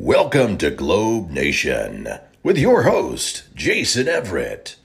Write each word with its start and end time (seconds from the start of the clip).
Welcome 0.00 0.58
to 0.58 0.70
Globe 0.70 1.28
Nation 1.28 2.06
with 2.44 2.56
your 2.56 2.84
host, 2.84 3.52
Jason 3.56 4.06
Everett. 4.06 4.76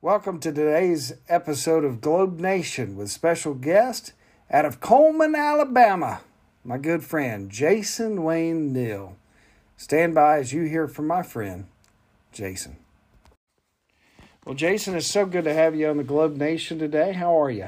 Welcome 0.00 0.38
to 0.38 0.52
today's 0.52 1.14
episode 1.28 1.84
of 1.84 2.00
Globe 2.00 2.38
Nation 2.38 2.96
with 2.96 3.10
special 3.10 3.54
guest 3.54 4.12
out 4.52 4.64
of 4.64 4.78
Cullman, 4.78 5.34
Alabama, 5.34 6.20
my 6.62 6.78
good 6.78 7.02
friend 7.02 7.50
Jason 7.50 8.22
Wayne 8.22 8.72
Neal. 8.72 9.16
Stand 9.76 10.14
by 10.14 10.38
as 10.38 10.52
you 10.52 10.62
hear 10.62 10.86
from 10.86 11.08
my 11.08 11.24
friend 11.24 11.66
Jason. 12.30 12.76
Well, 14.44 14.54
Jason, 14.54 14.94
it's 14.94 15.08
so 15.08 15.26
good 15.26 15.42
to 15.42 15.52
have 15.52 15.74
you 15.74 15.88
on 15.88 15.96
the 15.96 16.04
Globe 16.04 16.36
Nation 16.36 16.78
today. 16.78 17.14
How 17.14 17.42
are 17.42 17.50
you? 17.50 17.66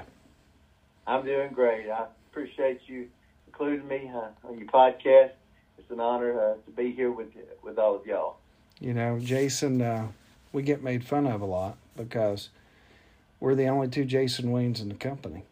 I'm 1.08 1.24
doing 1.24 1.50
great. 1.52 1.90
I 1.90 2.06
appreciate 2.30 2.82
you 2.86 3.08
including 3.48 3.88
me 3.88 4.10
on 4.14 4.58
your 4.58 4.68
podcast. 4.68 5.32
An 5.92 6.00
honor 6.00 6.40
uh, 6.40 6.54
to 6.54 6.70
be 6.74 6.92
here 6.92 7.10
with 7.10 7.28
with 7.62 7.78
all 7.78 7.94
of 7.94 8.06
y'all. 8.06 8.36
You 8.80 8.94
know, 8.94 9.18
Jason, 9.20 9.82
uh, 9.82 10.08
we 10.52 10.62
get 10.62 10.82
made 10.82 11.04
fun 11.04 11.26
of 11.26 11.40
a 11.40 11.44
lot 11.44 11.76
because 11.96 12.48
we're 13.40 13.54
the 13.54 13.66
only 13.66 13.88
two 13.88 14.04
Jason 14.04 14.52
Waynes 14.52 14.80
in 14.80 14.88
the 14.88 14.94
company. 14.94 15.44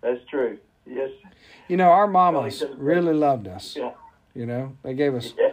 That's 0.00 0.20
true. 0.28 0.58
Yes. 0.84 1.10
You 1.68 1.76
know, 1.76 1.88
our 1.90 2.06
mamas 2.06 2.62
really 2.76 3.14
loved 3.14 3.46
us. 3.48 3.76
Yeah. 3.76 3.92
You 4.34 4.46
know, 4.46 4.76
they 4.82 4.94
gave 4.94 5.14
us 5.14 5.32
Yeah. 5.38 5.52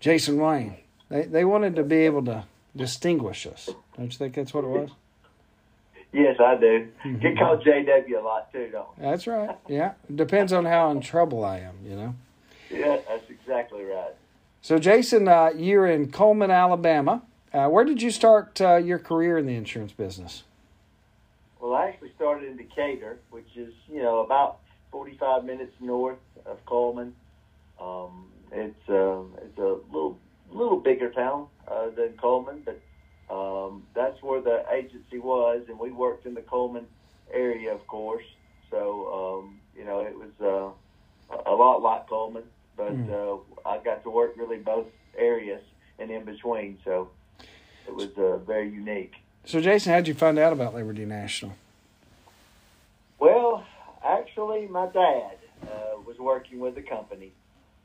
Jason 0.00 0.38
Wayne. 0.38 0.76
They 1.10 1.22
they 1.22 1.44
wanted 1.44 1.76
to 1.76 1.84
be 1.84 1.98
able 2.06 2.24
to 2.24 2.44
distinguish 2.74 3.46
us. 3.46 3.68
Don't 3.96 4.10
you 4.10 4.18
think 4.18 4.34
that's 4.34 4.54
what 4.54 4.64
it 4.64 4.68
was? 4.68 4.90
Yes, 6.12 6.36
I 6.40 6.56
do. 6.56 6.88
Mm-hmm. 7.04 7.18
Get 7.18 7.38
called 7.38 7.64
JW 7.64 8.18
a 8.18 8.24
lot 8.24 8.52
too, 8.52 8.68
don't 8.70 8.86
That's 8.98 9.26
right. 9.26 9.56
Yeah. 9.68 9.92
Depends 10.14 10.52
on 10.52 10.64
how 10.64 10.90
in 10.90 11.00
trouble 11.00 11.44
I 11.44 11.58
am, 11.58 11.76
you 11.84 11.96
know. 11.96 12.14
Yeah, 12.72 12.98
that's 13.08 13.28
exactly 13.30 13.84
right. 13.84 14.14
So, 14.62 14.78
Jason, 14.78 15.28
uh, 15.28 15.50
you're 15.56 15.86
in 15.86 16.10
Cullman, 16.10 16.50
Alabama. 16.50 17.22
Uh, 17.52 17.68
where 17.68 17.84
did 17.84 18.00
you 18.00 18.10
start 18.10 18.60
uh, 18.60 18.76
your 18.76 18.98
career 18.98 19.36
in 19.36 19.46
the 19.46 19.54
insurance 19.54 19.92
business? 19.92 20.44
Well, 21.60 21.74
I 21.74 21.88
actually 21.88 22.12
started 22.16 22.48
in 22.48 22.56
Decatur, 22.56 23.18
which 23.30 23.56
is 23.56 23.72
you 23.88 24.02
know 24.02 24.20
about 24.20 24.58
45 24.90 25.44
minutes 25.44 25.72
north 25.80 26.18
of 26.46 26.64
Cullman. 26.66 27.14
Um, 27.80 28.28
it's 28.50 28.88
um, 28.88 29.34
it's 29.38 29.58
a 29.58 29.78
little 29.92 30.18
little 30.50 30.78
bigger 30.78 31.10
town 31.10 31.46
uh, 31.68 31.90
than 31.90 32.14
Cullman, 32.20 32.64
but 32.64 32.80
um, 33.34 33.84
that's 33.94 34.22
where 34.22 34.40
the 34.40 34.64
agency 34.72 35.18
was, 35.18 35.62
and 35.68 35.78
we 35.78 35.90
worked 35.90 36.26
in 36.26 36.34
the 36.34 36.42
Cullman 36.42 36.86
area, 37.32 37.72
of 37.72 37.86
course. 37.86 38.24
So 38.70 39.42
um, 39.42 39.60
you 39.76 39.84
know 39.84 40.00
it 40.00 40.14
was 40.16 40.30
uh, 40.40 41.40
a 41.46 41.54
lot 41.54 41.82
like 41.82 42.08
Cullman, 42.08 42.44
but 42.76 42.92
uh, 42.92 43.36
I 43.66 43.78
got 43.78 44.02
to 44.04 44.10
work 44.10 44.34
really 44.36 44.58
both 44.58 44.86
areas 45.16 45.62
and 45.98 46.10
in 46.10 46.24
between. 46.24 46.78
So 46.84 47.10
it 47.86 47.94
was 47.94 48.10
uh, 48.16 48.38
very 48.38 48.68
unique. 48.68 49.14
So, 49.44 49.60
Jason, 49.60 49.92
how'd 49.92 50.06
you 50.06 50.14
find 50.14 50.38
out 50.38 50.52
about 50.52 50.74
Liberty 50.74 51.04
National? 51.04 51.54
Well, 53.18 53.64
actually, 54.04 54.68
my 54.68 54.86
dad 54.86 55.38
uh, 55.64 56.00
was 56.06 56.16
working 56.18 56.60
with 56.60 56.74
the 56.76 56.82
company. 56.82 57.32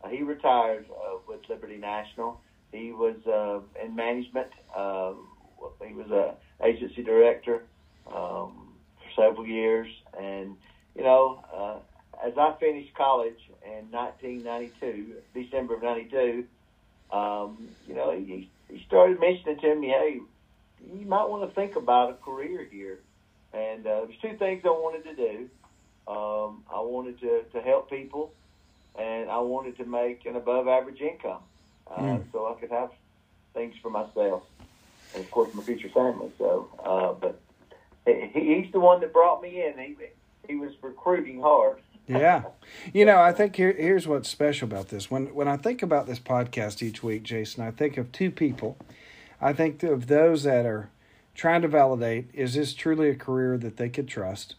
Uh, 0.04 0.10
he 0.10 0.22
retired 0.22 0.86
uh, 0.92 1.18
with 1.28 1.40
Liberty 1.50 1.78
National. 1.78 2.40
He 2.72 2.92
was 2.92 3.16
uh, 3.26 3.60
in 3.84 3.96
management. 3.96 4.48
Uh, 4.76 5.14
he 5.86 5.94
was 5.94 6.12
a 6.12 6.36
agency 6.64 7.04
director 7.04 7.64
um, 8.08 8.74
for 8.98 9.12
several 9.16 9.48
years, 9.48 9.88
and 10.20 10.56
you 10.96 11.04
know, 11.04 11.44
uh, 11.54 11.78
as 12.26 12.34
I 12.38 12.54
finished 12.60 12.94
college 12.96 13.40
in 13.66 13.92
1992, 13.92 15.16
December 15.34 15.76
of 15.76 15.84
'92, 15.84 16.46
um, 17.12 17.70
you 17.88 17.96
know, 17.96 18.12
he 18.12 18.50
he 18.70 18.84
started 18.88 19.20
mentioning 19.20 19.60
to 19.60 19.76
me, 19.76 19.88
hey, 19.88 20.20
you 20.94 21.06
might 21.06 21.30
want 21.30 21.48
to 21.48 21.56
think 21.56 21.76
about 21.76 22.10
a 22.10 22.14
career 22.16 22.68
here. 22.70 23.00
And 23.54 23.88
uh, 23.88 24.02
there's 24.06 24.20
two 24.22 24.38
things 24.38 24.64
I 24.66 24.70
wanted 24.70 25.04
to 25.06 25.16
do. 25.16 25.50
Um, 26.12 26.64
I 26.74 26.82
wanted 26.82 27.20
to, 27.22 27.44
to 27.54 27.62
help 27.62 27.90
people, 27.90 28.32
and 28.98 29.30
I 29.30 29.40
wanted 29.40 29.78
to 29.78 29.86
make 29.86 30.26
an 30.26 30.36
above 30.36 30.68
average 30.68 31.02
income 31.02 31.42
uh, 31.90 32.02
Mm. 32.02 32.24
so 32.32 32.54
I 32.54 32.60
could 32.60 32.72
have 32.72 32.92
things 33.54 33.76
for 33.82 33.90
myself 33.90 34.44
and, 35.14 35.24
of 35.24 35.32
course, 35.32 35.54
my 35.54 35.64
future 35.64 35.90
family. 35.90 36.32
So, 36.38 36.70
uh, 36.84 37.14
but 37.14 37.40
he, 38.06 38.62
he's 38.62 38.72
the 38.74 38.80
one 38.80 39.00
that 39.02 39.14
brought 39.14 39.42
me 39.42 39.64
in. 39.66 39.78
He, 39.78 39.96
he 40.48 40.56
was 40.56 40.72
recruiting 40.82 41.42
hard. 41.42 41.78
Yeah. 42.08 42.44
You 42.94 43.06
know, 43.06 43.20
I 43.20 43.34
think 43.34 43.56
here, 43.56 43.74
here's 43.74 44.08
what's 44.08 44.30
special 44.30 44.66
about 44.68 44.90
this. 44.90 45.12
When 45.12 45.34
when 45.36 45.48
I 45.48 45.58
think 45.58 45.82
about 45.82 46.08
this 46.08 46.20
podcast 46.20 46.82
each 46.82 47.04
week, 47.04 47.24
Jason, 47.24 47.64
I 47.64 47.72
think 47.72 47.98
of 47.98 48.12
two 48.12 48.32
people. 48.32 48.78
I 49.42 49.54
think 49.54 49.84
of 49.84 50.08
those 50.08 50.44
that 50.44 50.66
are 50.66 50.90
trying 51.36 51.62
to 51.62 51.68
validate 51.68 52.30
is 52.34 52.56
this 52.56 52.74
truly 52.74 53.10
a 53.10 53.16
career 53.16 53.58
that 53.58 53.78
they 53.78 53.90
could 53.90 54.08
trust? 54.08 54.56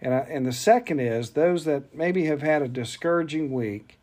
And 0.00 0.12
I, 0.12 0.18
and 0.18 0.44
the 0.44 0.52
second 0.52 1.00
is 1.00 1.30
those 1.30 1.64
that 1.64 1.94
maybe 1.94 2.26
have 2.26 2.42
had 2.42 2.60
a 2.60 2.68
discouraging 2.68 3.52
week 3.52 3.98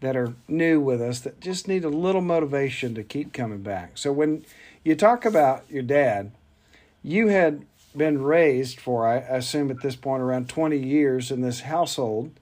that 0.00 0.16
are 0.16 0.34
new 0.48 0.80
with 0.80 1.00
us 1.00 1.20
that 1.20 1.40
just 1.40 1.68
need 1.68 1.84
a 1.84 1.88
little 1.88 2.20
motivation 2.20 2.94
to 2.94 3.02
keep 3.02 3.32
coming 3.32 3.62
back. 3.62 3.92
So 3.94 4.12
when 4.12 4.44
you 4.82 4.94
talk 4.94 5.24
about 5.24 5.64
your 5.70 5.82
dad, 5.82 6.32
you 7.02 7.28
had 7.28 7.64
been 7.96 8.22
raised 8.22 8.80
for 8.80 9.06
I 9.06 9.16
assume 9.16 9.70
at 9.70 9.80
this 9.80 9.96
point 9.96 10.22
around 10.22 10.48
20 10.48 10.76
years 10.78 11.30
in 11.30 11.40
this 11.40 11.60
household 11.60 12.32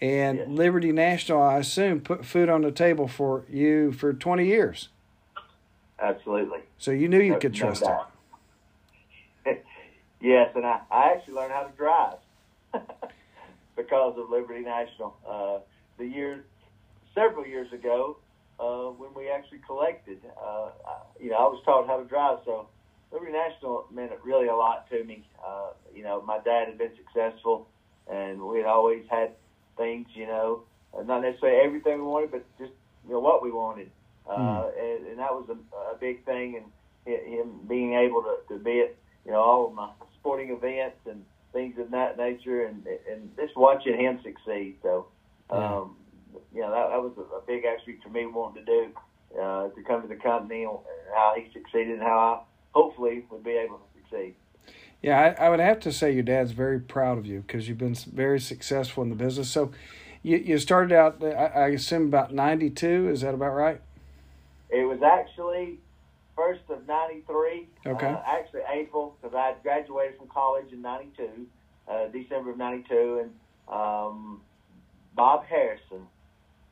and 0.00 0.38
Yes. 0.38 0.48
Liberty 0.48 0.92
National 0.92 1.40
I 1.42 1.58
assume 1.58 2.00
put 2.00 2.24
food 2.24 2.48
on 2.48 2.62
the 2.62 2.72
table 2.72 3.06
for 3.08 3.44
you 3.48 3.92
for 3.92 4.12
20 4.12 4.46
years. 4.46 4.88
Absolutely. 6.00 6.60
So 6.78 6.90
you 6.90 7.08
knew 7.08 7.20
you 7.20 7.32
No- 7.32 7.38
could 7.38 7.52
no 7.52 7.58
trust 7.58 7.84
it. 9.44 9.64
yes, 10.20 10.50
and 10.54 10.64
I, 10.66 10.80
I 10.90 11.12
actually 11.12 11.34
learned 11.34 11.52
how 11.52 11.62
to 11.64 11.76
drive 11.76 12.16
because 13.76 14.18
of 14.18 14.30
Liberty 14.30 14.60
National. 14.60 15.16
Uh, 15.28 15.58
the 15.98 16.06
year, 16.06 16.44
several 17.14 17.46
years 17.46 17.72
ago, 17.72 18.16
uh, 18.58 18.86
when 18.90 19.12
we 19.14 19.28
actually 19.30 19.60
collected, 19.66 20.18
uh, 20.42 20.70
I- 20.86 21.22
you 21.22 21.30
know, 21.30 21.36
I 21.36 21.42
was 21.44 21.62
taught 21.64 21.86
how 21.86 21.98
to 21.98 22.04
drive. 22.08 22.38
So 22.44 22.66
Liberty 23.12 23.32
National 23.32 23.86
meant 23.92 24.12
really 24.22 24.46
a 24.46 24.54
lot 24.54 24.88
to 24.90 25.02
me. 25.04 25.24
Uh, 25.44 25.70
you 25.94 26.02
know, 26.02 26.22
my 26.22 26.38
dad 26.38 26.68
had 26.68 26.78
been 26.78 26.92
successful, 26.96 27.66
and 28.10 28.40
we 28.40 28.58
had 28.58 28.66
always 28.66 29.04
had 29.10 29.32
things, 29.76 30.06
you 30.14 30.26
know, 30.26 30.62
uh, 30.96 31.02
not 31.02 31.22
necessarily 31.22 31.58
everything 31.64 31.98
we 31.98 32.04
wanted, 32.04 32.30
but 32.30 32.44
just 32.58 32.72
you 33.06 33.12
know 33.12 33.20
what 33.20 33.42
we 33.42 33.50
wanted. 33.50 33.90
Uh, 34.28 34.70
and, 34.78 35.06
and 35.08 35.18
that 35.18 35.32
was 35.32 35.48
a, 35.48 35.76
a 35.92 35.98
big 35.98 36.24
thing, 36.24 36.56
and 36.56 36.64
him 37.04 37.60
being 37.68 37.94
able 37.94 38.22
to, 38.22 38.36
to 38.48 38.62
be 38.62 38.80
at 38.80 38.94
you 39.24 39.32
know 39.32 39.40
all 39.40 39.66
of 39.66 39.74
my 39.74 39.90
sporting 40.20 40.50
events 40.50 40.98
and 41.08 41.24
things 41.52 41.76
of 41.78 41.90
that 41.90 42.16
nature, 42.16 42.66
and 42.66 42.86
and 43.10 43.34
just 43.36 43.56
watching 43.56 43.98
him 43.98 44.20
succeed. 44.22 44.76
So, 44.82 45.06
um, 45.50 45.96
you 46.54 46.60
know, 46.60 46.70
that, 46.70 46.90
that 46.90 47.02
was 47.02 47.12
a, 47.16 47.36
a 47.36 47.40
big 47.46 47.64
aspect 47.64 48.02
for 48.04 48.10
me 48.10 48.26
wanting 48.26 48.64
to 48.64 48.66
do 48.66 48.92
uh, 49.40 49.68
to 49.68 49.82
come 49.82 50.02
to 50.02 50.08
the 50.08 50.16
company 50.16 50.64
and 50.64 50.78
how 51.14 51.34
he 51.36 51.50
succeeded 51.52 51.94
and 51.94 52.02
how 52.02 52.18
I 52.18 52.49
hopefully 52.72 53.24
would 53.30 53.44
be 53.44 53.52
able 53.52 53.78
to 53.78 54.00
succeed. 54.00 54.34
Yeah, 55.02 55.34
I, 55.38 55.46
I 55.46 55.48
would 55.48 55.60
have 55.60 55.80
to 55.80 55.92
say 55.92 56.12
your 56.12 56.22
dad's 56.22 56.52
very 56.52 56.78
proud 56.78 57.18
of 57.18 57.26
you 57.26 57.40
because 57.40 57.68
you've 57.68 57.78
been 57.78 57.94
very 57.94 58.38
successful 58.38 59.02
in 59.02 59.08
the 59.08 59.16
business. 59.16 59.48
So 59.48 59.72
you, 60.22 60.36
you 60.36 60.58
started 60.58 60.92
out, 60.94 61.22
I, 61.24 61.26
I 61.28 61.68
assume, 61.68 62.06
about 62.06 62.34
92. 62.34 63.08
Is 63.08 63.22
that 63.22 63.34
about 63.34 63.54
right? 63.54 63.80
It 64.68 64.84
was 64.84 65.02
actually 65.02 65.78
first 66.36 66.62
of 66.68 66.86
'93. 66.86 67.68
Okay. 67.86 68.06
Uh, 68.06 68.18
actually, 68.26 68.62
April 68.72 69.16
because 69.20 69.34
I 69.34 69.54
graduated 69.62 70.18
from 70.18 70.28
college 70.28 70.72
in 70.72 70.80
'92, 70.80 71.46
uh, 71.88 72.06
December 72.08 72.52
of 72.52 72.58
'92, 72.58 73.24
and 73.24 73.30
um, 73.68 74.40
Bob 75.14 75.44
Harrison 75.44 76.06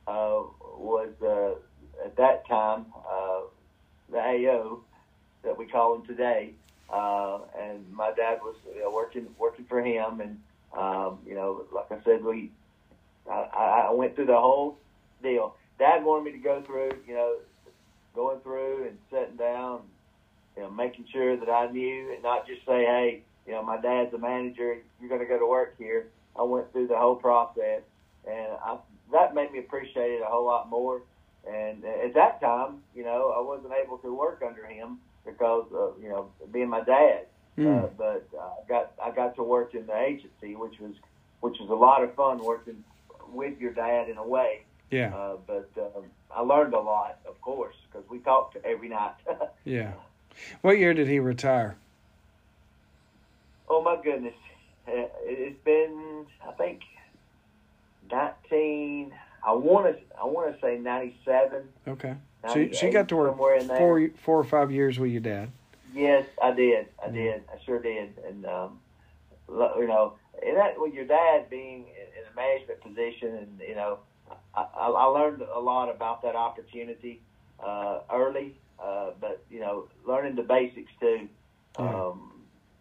uh, 0.06 0.42
was 0.78 1.10
uh, 1.22 2.04
at 2.04 2.16
that 2.16 2.47
time 2.47 2.86
uh, 3.10 3.41
the 4.10 4.18
AO 4.18 4.80
that 5.78 5.83
call 5.83 5.95
him 5.97 6.07
today. 6.07 6.54
Uh, 6.92 7.41
and 7.59 7.91
my 7.92 8.13
dad 8.16 8.39
was 8.42 8.57
you 8.75 8.80
know, 8.80 8.91
working 8.91 9.27
working 9.39 9.66
for 9.66 9.83
him, 9.83 10.21
and 10.21 10.41
um, 10.77 11.19
you 11.27 11.34
know, 11.34 11.65
like 11.72 11.91
I 11.91 12.03
said, 12.04 12.25
we 12.25 12.51
I, 13.30 13.48
I 13.54 13.86
I 13.89 13.92
went 13.92 14.15
through 14.15 14.27
the 14.27 14.39
whole 14.39 14.78
deal. 15.22 15.54
Dad 15.78 16.04
wanted 16.04 16.25
me 16.25 16.33
to 16.33 16.39
go 16.39 16.63
through, 16.63 16.92
you 17.07 17.15
know, 17.15 17.36
going 18.15 18.41
through 18.41 18.89
and 18.89 18.98
sitting 19.13 19.36
down, 19.36 19.83
you 20.57 20.63
know, 20.63 20.71
making 20.71 21.07
sure 21.13 21.36
that 21.36 21.48
I 21.48 21.71
knew 21.71 22.13
and 22.13 22.22
not 22.22 22.48
just 22.48 22.66
say, 22.66 22.84
hey, 22.84 23.22
you 23.47 23.53
know, 23.53 23.63
my 23.63 23.80
dad's 23.80 24.13
a 24.15 24.19
manager, 24.19 24.78
you're 24.98 25.09
going 25.09 25.21
to 25.21 25.27
go 25.27 25.39
to 25.39 25.47
work 25.47 25.77
here. 25.78 26.09
I 26.36 26.42
went 26.42 26.72
through 26.72 26.89
the 26.89 26.97
whole 26.97 27.16
process, 27.16 27.83
and 28.27 28.48
I, 28.65 28.78
that 29.13 29.34
made 29.34 29.53
me 29.53 29.60
appreciate 29.60 30.15
it 30.15 30.22
a 30.22 30.27
whole 30.27 30.47
lot 30.47 30.69
more. 30.69 31.03
And 31.48 31.84
at 31.84 32.15
that 32.15 32.41
time, 32.41 32.83
you 32.95 33.04
know, 33.04 33.33
I 33.36 33.41
wasn't 33.41 33.72
able 33.72 33.98
to 33.98 34.13
work 34.13 34.42
under 34.45 34.66
him 34.66 34.98
because 35.30 35.66
of, 35.75 36.03
you 36.03 36.09
know, 36.09 36.30
being 36.53 36.69
my 36.69 36.83
dad. 36.83 37.27
Mm. 37.57 37.84
Uh, 37.84 37.86
but 37.97 38.28
uh, 38.39 38.41
I 38.41 38.69
got 38.69 38.92
I 39.03 39.10
got 39.10 39.34
to 39.36 39.42
work 39.42 39.75
in 39.75 39.86
the 39.86 39.97
agency, 39.97 40.54
which 40.54 40.78
was 40.78 40.92
which 41.41 41.57
was 41.60 41.71
a 41.71 41.75
lot 41.75 42.03
of 42.04 42.15
fun 42.15 42.39
working 42.42 42.84
with 43.33 43.59
your 43.60 43.72
dad 43.72 44.09
in 44.09 44.16
a 44.16 44.27
way 44.27 44.63
Yeah. 44.91 45.15
Uh, 45.15 45.36
but 45.47 45.69
um, 45.77 46.04
I 46.34 46.41
learned 46.41 46.72
a 46.75 46.80
lot, 46.80 47.19
of 47.27 47.41
course, 47.42 47.75
because 47.91 48.09
we 48.09 48.19
talked 48.21 48.57
every 48.65 48.89
night. 48.89 49.15
Yeah. 49.65 49.92
What 50.63 50.78
year 50.78 50.95
did 50.95 51.09
he 51.09 51.19
retire? 51.19 51.77
oh 53.69 53.83
my 53.83 53.97
goodness, 54.03 54.34
Uh, 54.86 55.09
it's 55.25 55.63
been 55.65 56.27
I 56.47 56.53
think 56.53 56.80
nineteen. 58.10 59.13
I 59.45 59.53
want 59.53 59.86
to 59.86 60.03
I 60.21 60.25
want 60.25 60.54
to 60.54 60.60
say 60.60 60.78
ninety 60.78 61.16
seven. 61.25 61.63
Okay. 61.86 62.15
So 62.47 62.59
you 62.59 62.93
got 62.93 63.09
to 63.09 63.17
work 63.17 63.37
four 63.77 64.09
four 64.23 64.39
or 64.39 64.45
five 64.45 64.71
years 64.71 64.99
with 64.99 65.11
your 65.11 65.21
dad. 65.21 65.51
Yes, 65.93 66.27
I 66.43 66.53
did. 66.53 66.87
I 67.05 67.09
Mhm. 67.09 67.15
did. 67.15 67.43
I 67.53 67.59
sure 67.65 67.81
did. 67.81 68.19
And 68.27 68.47
um, 68.47 68.81
you 69.49 69.87
know, 69.87 70.15
and 70.47 70.57
that 70.57 70.81
with 70.81 70.95
your 70.95 71.05
dad 71.05 71.51
being 71.51 71.89
in 71.89 72.33
a 72.33 72.37
management 72.37 72.81
position, 72.81 73.35
and 73.35 73.61
you 73.67 73.75
know, 73.75 73.99
I, 74.55 74.67
I 74.77 75.05
learned 75.07 75.43
a 75.43 75.59
lot 75.59 75.89
about 75.91 76.23
that 76.23 76.37
opportunity 76.37 77.23
uh, 77.63 78.01
early. 78.13 78.55
Uh, 78.79 79.11
but 79.21 79.45
you 79.51 79.59
know, 79.61 79.89
learning 80.07 80.37
the 80.37 80.43
basics 80.43 80.93
too. 81.01 81.29
Yeah. 81.79 81.85
Um, 82.07 82.33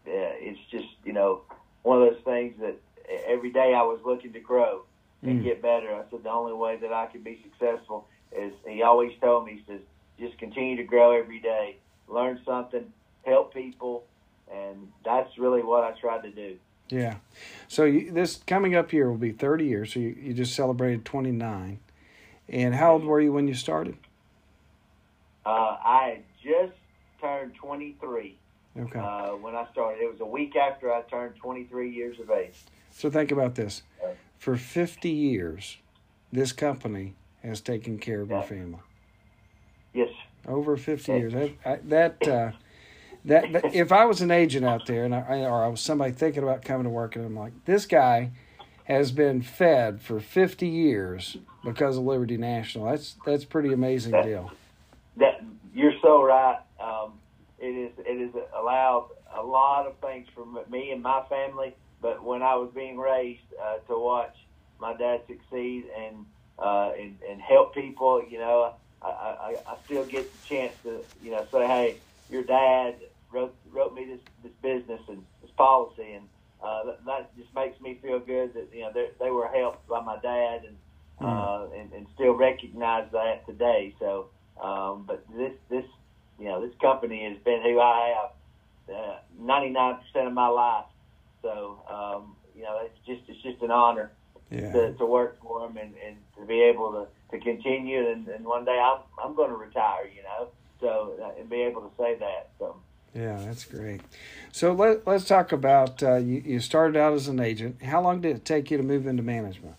yeah, 0.05 0.31
it's 0.35 0.59
just 0.69 0.87
you 1.03 1.13
know 1.13 1.41
one 1.83 2.01
of 2.01 2.13
those 2.13 2.23
things 2.23 2.55
that 2.59 2.77
every 3.25 3.51
day 3.51 3.73
I 3.73 3.81
was 3.81 3.99
looking 4.05 4.33
to 4.33 4.39
grow 4.39 4.83
and 5.23 5.41
Mm. 5.41 5.43
get 5.43 5.61
better. 5.61 5.95
I 5.95 6.03
said 6.11 6.23
the 6.23 6.29
only 6.29 6.53
way 6.53 6.77
that 6.77 6.93
I 6.93 7.07
could 7.07 7.23
be 7.23 7.41
successful 7.41 8.07
is 8.31 8.53
he 8.67 8.81
always 8.83 9.11
told 9.21 9.45
me 9.45 9.63
he 9.65 9.71
says 9.71 9.81
just 10.19 10.37
continue 10.37 10.75
to 10.77 10.83
grow 10.83 11.11
every 11.11 11.39
day, 11.39 11.77
learn 12.07 12.39
something, 12.45 12.91
help 13.25 13.53
people, 13.53 14.03
and 14.51 14.91
that's 15.05 15.37
really 15.37 15.61
what 15.61 15.83
I 15.83 15.91
tried 15.99 16.23
to 16.23 16.31
do. 16.31 16.57
Yeah. 16.89 17.15
So 17.67 17.83
you, 17.83 18.11
this 18.11 18.37
coming 18.47 18.75
up 18.75 18.93
year 18.93 19.09
will 19.09 19.17
be 19.17 19.31
30 19.31 19.65
years. 19.65 19.93
So 19.93 19.99
you, 19.99 20.15
you 20.19 20.33
just 20.33 20.55
celebrated 20.55 21.05
29. 21.05 21.79
And 22.49 22.75
how 22.75 22.93
old 22.93 23.03
were 23.03 23.19
you 23.19 23.33
when 23.33 23.47
you 23.47 23.53
started? 23.53 23.97
Uh, 25.45 25.49
I 25.83 26.15
had 26.15 26.23
just 26.41 26.77
turned 27.19 27.55
23 27.55 28.37
Okay. 28.79 28.99
uh, 28.99 29.31
when 29.31 29.55
I 29.55 29.65
started. 29.71 30.01
It 30.01 30.11
was 30.11 30.21
a 30.21 30.25
week 30.25 30.55
after 30.55 30.93
I 30.93 31.01
turned 31.03 31.35
23 31.35 31.89
years 31.89 32.19
of 32.19 32.29
age. 32.29 32.55
So 32.91 33.09
think 33.09 33.31
about 33.31 33.55
this. 33.55 33.83
For 34.37 34.55
50 34.55 35.09
years, 35.09 35.77
this 36.31 36.51
company 36.51 37.15
has 37.47 37.61
taken 37.61 37.97
care 37.97 38.21
of 38.21 38.29
your 38.29 38.43
family. 38.43 38.79
Yes. 39.93 40.09
Over 40.47 40.77
50 40.77 41.11
years. 41.11 41.33
That, 41.33 41.51
I, 41.65 41.75
that, 41.85 42.27
uh, 42.27 42.51
that, 43.25 43.51
that, 43.53 43.75
if 43.75 43.91
I 43.91 44.05
was 44.05 44.21
an 44.21 44.31
agent 44.31 44.65
out 44.65 44.85
there 44.85 45.05
and 45.05 45.15
I, 45.15 45.39
or 45.39 45.63
I 45.63 45.67
was 45.67 45.81
somebody 45.81 46.11
thinking 46.11 46.43
about 46.43 46.61
coming 46.63 46.83
to 46.83 46.89
work 46.89 47.15
and 47.15 47.25
I'm 47.25 47.35
like, 47.35 47.53
this 47.65 47.85
guy 47.85 48.31
has 48.85 49.11
been 49.11 49.41
fed 49.41 50.01
for 50.01 50.19
50 50.19 50.67
years 50.67 51.37
because 51.65 51.97
of 51.97 52.03
Liberty 52.03 52.37
National. 52.37 52.85
That's, 52.85 53.15
that's 53.25 53.43
pretty 53.45 53.73
amazing 53.73 54.11
That- 54.11 54.25
deal. 54.25 54.51
That 55.17 55.41
you're 55.73 55.93
so 56.01 56.23
right. 56.23 56.59
Um, 56.79 57.13
it 57.59 57.65
is 57.69 57.91
it 57.97 58.21
is 58.21 58.35
allowed 58.55 59.09
a 59.35 59.41
lot 59.41 59.87
of 59.87 59.95
things 59.97 60.27
for 60.35 60.45
me 60.69 60.91
and 60.91 61.01
my 61.01 61.23
family. 61.27 61.75
But 62.03 62.23
when 62.23 62.43
I 62.43 62.53
was 62.53 62.69
being 62.75 62.97
raised 62.99 63.41
uh, 63.59 63.79
to 63.87 63.97
watch 63.97 64.35
my 64.79 64.95
dad 64.95 65.21
succeed 65.27 65.85
and 65.99 66.23
uh, 66.59 66.91
and, 66.99 67.17
and 67.29 67.41
help 67.41 67.73
people, 67.73 68.23
you 68.27 68.39
know, 68.39 68.73
I, 69.01 69.07
I, 69.07 69.55
I 69.65 69.77
still 69.85 70.05
get 70.05 70.31
the 70.33 70.39
chance 70.49 70.73
to 70.83 71.01
you 71.21 71.31
know 71.31 71.45
say, 71.51 71.67
hey, 71.67 72.01
your 72.29 72.43
dad 72.43 72.95
wrote 73.31 73.55
wrote 73.71 73.93
me 73.93 74.05
this 74.05 74.19
this 74.43 74.53
business 74.61 75.01
and 75.07 75.23
this 75.41 75.51
policy, 75.57 76.13
and 76.13 76.25
uh, 76.63 76.83
that, 76.85 77.05
that 77.05 77.37
just 77.37 77.53
makes 77.53 77.79
me 77.79 77.99
feel 78.01 78.19
good 78.19 78.53
that 78.53 78.69
you 78.73 78.81
know 78.81 78.91
they 78.93 79.09
they 79.19 79.29
were 79.29 79.47
helped 79.47 79.87
by 79.87 80.01
my 80.01 80.17
dad 80.21 80.61
and 80.65 80.77
uh, 81.19 81.67
and, 81.75 81.91
and 81.93 82.07
still 82.13 82.33
recognize 82.33 83.07
that 83.11 83.45
today. 83.47 83.95
So, 83.99 84.29
um, 84.61 85.05
but 85.07 85.25
this 85.35 85.53
this 85.69 85.85
you 86.39 86.45
know 86.45 86.65
this 86.65 86.75
company 86.81 87.23
has 87.31 87.41
been 87.43 87.61
who 87.63 87.79
I 87.79 88.13
have 88.15 88.31
ninety 89.39 89.69
nine 89.69 89.95
percent 89.97 90.27
of 90.27 90.33
my 90.33 90.47
life. 90.47 90.85
So 91.41 91.83
um, 91.89 92.35
you 92.55 92.63
know 92.63 92.79
it's 92.83 92.97
just 93.05 93.29
it's 93.29 93.41
just 93.43 93.61
an 93.61 93.71
honor 93.71 94.11
Yeah. 94.49 94.71
to, 94.71 94.93
to 94.93 95.05
work 95.05 95.41
for 95.41 95.61
them 95.61 95.77
and, 95.77 95.93
and 96.05 96.15
to 96.37 96.45
be 96.45 96.61
able 96.61 96.91
to, 96.91 97.37
to 97.37 97.43
continue. 97.43 98.09
And, 98.09 98.27
and 98.27 98.45
one 98.45 98.65
day 98.65 98.79
I'm 98.79 99.01
I'm 99.23 99.35
going 99.35 99.49
to 99.49 99.57
retire. 99.57 100.07
You 100.07 100.23
know, 100.23 100.47
so 100.79 101.15
uh, 101.21 101.39
and 101.39 101.49
be 101.49 101.61
able 101.61 101.81
to 101.81 101.91
say 101.97 102.15
that. 102.19 102.49
So. 102.59 102.75
Yeah, 103.13 103.41
that's 103.45 103.65
great. 103.65 104.01
So 104.51 104.73
let, 104.73 105.07
let's 105.07 105.25
talk 105.25 105.51
about 105.51 106.03
uh, 106.03 106.17
you, 106.17 106.43
you 106.45 106.59
started 106.59 106.99
out 106.99 107.13
as 107.13 107.27
an 107.27 107.39
agent. 107.39 107.81
How 107.81 108.01
long 108.01 108.21
did 108.21 108.35
it 108.35 108.45
take 108.45 108.69
you 108.69 108.77
to 108.77 108.83
move 108.83 109.07
into 109.07 109.23
management? 109.23 109.75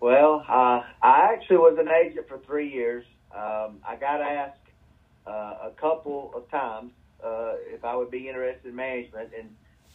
Well, 0.00 0.44
uh, 0.46 0.82
I 1.02 1.30
actually 1.32 1.56
was 1.58 1.78
an 1.78 1.88
agent 1.88 2.28
for 2.28 2.38
three 2.38 2.70
years. 2.70 3.04
Um, 3.34 3.78
I 3.86 3.96
got 3.98 4.20
asked 4.20 4.58
uh, 5.26 5.30
a 5.62 5.72
couple 5.76 6.32
of 6.34 6.50
times 6.50 6.92
uh, 7.24 7.54
if 7.72 7.84
I 7.84 7.96
would 7.96 8.10
be 8.10 8.28
interested 8.28 8.68
in 8.68 8.76
management, 8.76 9.30
and 9.36 9.48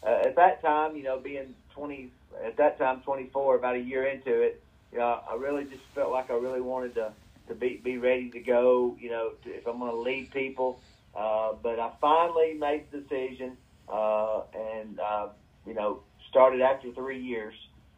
uh, 0.03 0.27
at 0.27 0.35
that 0.35 0.61
time, 0.61 0.95
you 0.95 1.03
know, 1.03 1.19
being 1.19 1.53
20, 1.73 2.11
at 2.45 2.57
that 2.57 2.77
time 2.77 3.01
24, 3.01 3.55
about 3.57 3.75
a 3.75 3.79
year 3.79 4.05
into 4.05 4.41
it, 4.41 4.61
you 4.91 4.99
know, 4.99 5.21
I 5.29 5.35
really 5.35 5.63
just 5.65 5.83
felt 5.95 6.11
like 6.11 6.29
I 6.29 6.33
really 6.35 6.61
wanted 6.61 6.95
to 6.95 7.13
to 7.47 7.55
be 7.55 7.81
be 7.83 7.97
ready 7.97 8.29
to 8.31 8.39
go. 8.39 8.95
You 8.99 9.09
know, 9.09 9.31
to, 9.43 9.49
if 9.49 9.65
I'm 9.67 9.79
going 9.79 9.91
to 9.91 9.97
lead 9.97 10.31
people, 10.31 10.79
uh, 11.15 11.53
but 11.61 11.79
I 11.79 11.91
finally 11.99 12.53
made 12.53 12.85
the 12.91 12.99
decision, 12.99 13.57
uh, 13.91 14.41
and 14.53 14.99
uh, 14.99 15.29
you 15.65 15.73
know, 15.73 16.01
started 16.29 16.61
after 16.61 16.91
three 16.91 17.21
years 17.21 17.53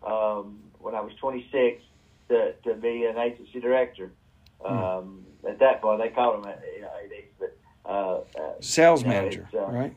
um, 0.05 0.59
when 0.79 0.95
I 0.95 1.01
was 1.01 1.13
26 1.19 1.81
to, 2.29 2.53
to 2.63 2.73
be 2.75 3.05
an 3.05 3.17
agency 3.17 3.59
director. 3.59 4.11
Um, 4.63 5.25
At 5.47 5.59
that 5.59 5.81
point, 5.81 6.01
they 6.01 6.09
called 6.09 6.45
him 6.45 6.53
you 6.75 6.81
know, 6.81 6.89
but 7.39 7.57
uh, 7.85 8.21
uh, 8.39 8.53
Sales 8.61 9.01
you 9.01 9.09
know, 9.09 9.13
manager, 9.13 9.49
uh, 9.53 9.65
right? 9.71 9.93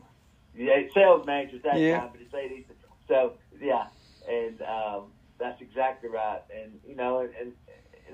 yeah, 0.55 0.81
sales 0.93 1.25
manager 1.25 1.57
at 1.57 1.63
that 1.63 1.79
Yeah. 1.79 1.99
time, 1.99 2.09
but 2.11 2.21
it's. 2.21 2.67
So 3.07 3.33
yeah, 3.61 3.87
and 4.29 4.61
um, 4.61 5.03
that's 5.39 5.61
exactly 5.61 6.09
right. 6.09 6.41
And 6.55 6.79
you 6.87 6.95
know, 6.95 7.19
and, 7.19 7.31
and 7.39 7.53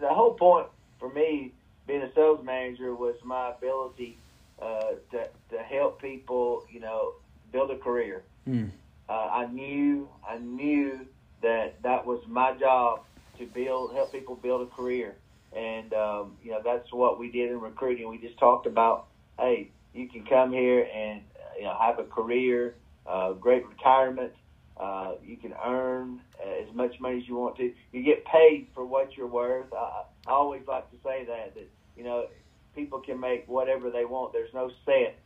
the 0.02 0.10
whole 0.10 0.34
point 0.34 0.68
for 1.00 1.12
me 1.12 1.54
being 1.88 2.02
a 2.02 2.14
sales 2.14 2.44
manager 2.44 2.96
was 2.96 3.16
my 3.24 3.52
ability 3.52 4.18
uh, 4.62 4.94
to 5.12 5.28
to 5.52 5.58
help 5.60 6.02
people, 6.02 6.66
you 6.72 6.80
know, 6.80 7.14
build 7.52 7.72
a 7.72 7.78
career. 7.78 8.24
Hmm. 8.46 8.66
Uh, 9.10 9.12
I 9.12 9.48
knew 9.48 10.10
I 10.28 10.38
knew 10.38 11.06
that 11.42 11.82
that 11.84 12.06
was 12.06 12.22
my 12.28 12.54
job 12.54 13.02
to 13.38 13.46
build 13.46 13.94
help 13.94 14.12
people 14.12 14.36
build 14.36 14.62
a 14.62 14.76
career, 14.76 15.16
and 15.56 15.94
um, 15.94 16.38
you 16.44 16.52
know 16.52 16.62
that's 16.64 16.92
what 16.92 17.20
we 17.20 17.32
did 17.32 17.52
in 17.52 17.60
recruiting. 17.60 18.10
We 18.10 18.18
just 18.18 18.38
talked 18.38 18.66
about, 18.66 19.08
hey, 19.38 19.70
you 19.94 20.08
can 20.08 20.26
come 20.26 20.52
here 20.52 20.88
and 20.94 21.22
uh, 21.36 21.58
you 21.58 21.64
know 21.66 21.78
have 21.80 22.00
a 22.00 22.04
career, 22.04 22.76
uh, 23.06 23.34
great 23.34 23.68
retirement. 23.68 24.34
Uh, 24.78 25.14
you 25.24 25.38
can 25.38 25.54
earn 25.64 26.20
uh, 26.44 26.64
as 26.68 26.74
much 26.74 27.00
money 27.00 27.18
as 27.18 27.28
you 27.28 27.36
want 27.36 27.56
to. 27.58 27.72
You 27.92 28.04
get 28.04 28.26
paid 28.26 28.68
for 28.74 28.86
what 28.86 29.16
you're 29.16 29.28
worth. 29.28 29.72
I, 29.74 30.04
I 30.28 30.32
always 30.32 30.64
like 30.68 30.90
to 30.92 30.98
say 31.04 31.26
that 31.26 31.54
that 31.56 31.70
you 31.96 32.04
know 32.04 32.26
people 32.76 33.00
can 33.00 33.20
make 33.20 33.48
whatever 33.48 33.92
they 33.92 34.06
want. 34.06 34.34
There's 34.34 34.54
no 34.54 34.72
set, 34.86 35.20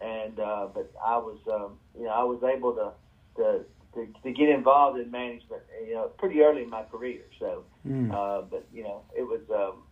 and 0.00 0.38
uh, 0.38 0.68
but 0.74 0.92
I 1.04 1.16
was 1.16 1.38
um, 1.50 1.78
you 1.98 2.04
know 2.04 2.10
I 2.10 2.24
was 2.24 2.42
able 2.42 2.74
to 2.74 2.92
to, 3.36 3.64
to 3.94 4.12
to 4.22 4.32
get 4.32 4.50
involved 4.50 4.98
in 5.00 5.10
management 5.10 5.62
you 5.86 5.94
know 5.94 6.08
pretty 6.18 6.40
early 6.40 6.62
in 6.62 6.70
my 6.70 6.82
career. 6.82 7.22
So, 7.38 7.64
Hmm. 7.86 8.10
uh, 8.10 8.42
but 8.42 8.66
you 8.72 8.82
know 8.82 9.02
it 9.16 9.22
was 9.22 9.40
um, 9.50 9.84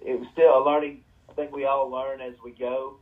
it 0.00 0.18
was 0.18 0.26
still 0.32 0.58
a 0.58 0.62
learning. 0.64 1.00
I 1.28 1.34
think 1.34 1.52
we 1.52 1.66
all 1.66 1.90
learn 1.90 2.20
as 2.22 2.34
we 2.42 2.52
go 2.52 2.96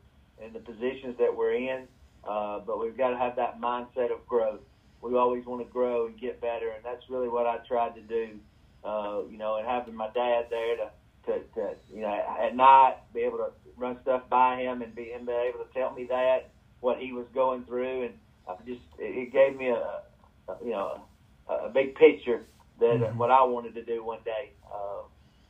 in 0.45 0.52
the 0.52 0.59
positions 0.59 1.16
that 1.19 1.37
we're 1.37 1.54
in, 1.54 1.87
uh, 2.28 2.61
but 2.66 2.81
we've 2.81 2.97
got 2.97 3.11
to 3.11 3.16
have 3.16 3.37
that 3.37 3.61
mindset 3.61 4.11
of 4.12 4.26
growth. 4.26 4.61
We 5.02 5.16
always 5.16 5.47
want 5.47 5.66
to 5.66 5.73
grow 5.73 6.06
and 6.06 6.18
get 6.18 6.40
better, 6.40 6.71
and 6.71 6.85
that's 6.85 7.11
really 7.11 7.28
what 7.28 7.47
I 7.47 7.59
tried 7.68 7.97
to 7.97 8.02
do. 8.02 8.40
Uh, 8.85 9.23
you 9.30 9.38
know, 9.38 9.56
and 9.56 9.66
having 9.66 9.94
my 9.94 10.09
dad 10.14 10.47
there 10.50 10.76
to, 10.76 10.90
to, 11.26 11.40
to 11.54 11.75
you 11.92 12.02
know 12.02 12.09
at 12.40 12.56
night 12.56 12.97
be 13.14 13.23
able 13.23 13.38
to 13.38 13.50
run 13.76 13.99
stuff 14.02 14.23
by 14.30 14.56
him 14.59 14.82
and 14.82 14.94
be 14.94 15.06
him 15.11 15.26
be 15.26 15.32
able 15.32 15.61
to 15.61 15.73
tell 15.75 15.92
me 15.92 16.04
that 16.06 16.50
what 16.80 16.99
he 16.99 17.12
was 17.12 17.26
going 17.35 17.64
through, 17.64 18.04
and 18.04 18.14
I 18.49 18.54
just 18.66 18.82
it, 18.99 19.32
gave 19.32 19.56
me 19.56 19.68
a, 19.68 20.02
a 20.49 20.56
you 20.64 20.73
know 20.73 21.02
a, 21.49 21.54
a 21.66 21.71
big 21.71 21.94
picture 21.97 22.42
that 22.80 23.00
Mhm. 23.00 23.16
what 23.16 23.30
I 23.30 23.42
wanted 23.44 23.75
to 23.75 23.82
do 23.82 24.04
one 24.04 24.21
day. 24.25 24.52
Uh, 24.73 25.02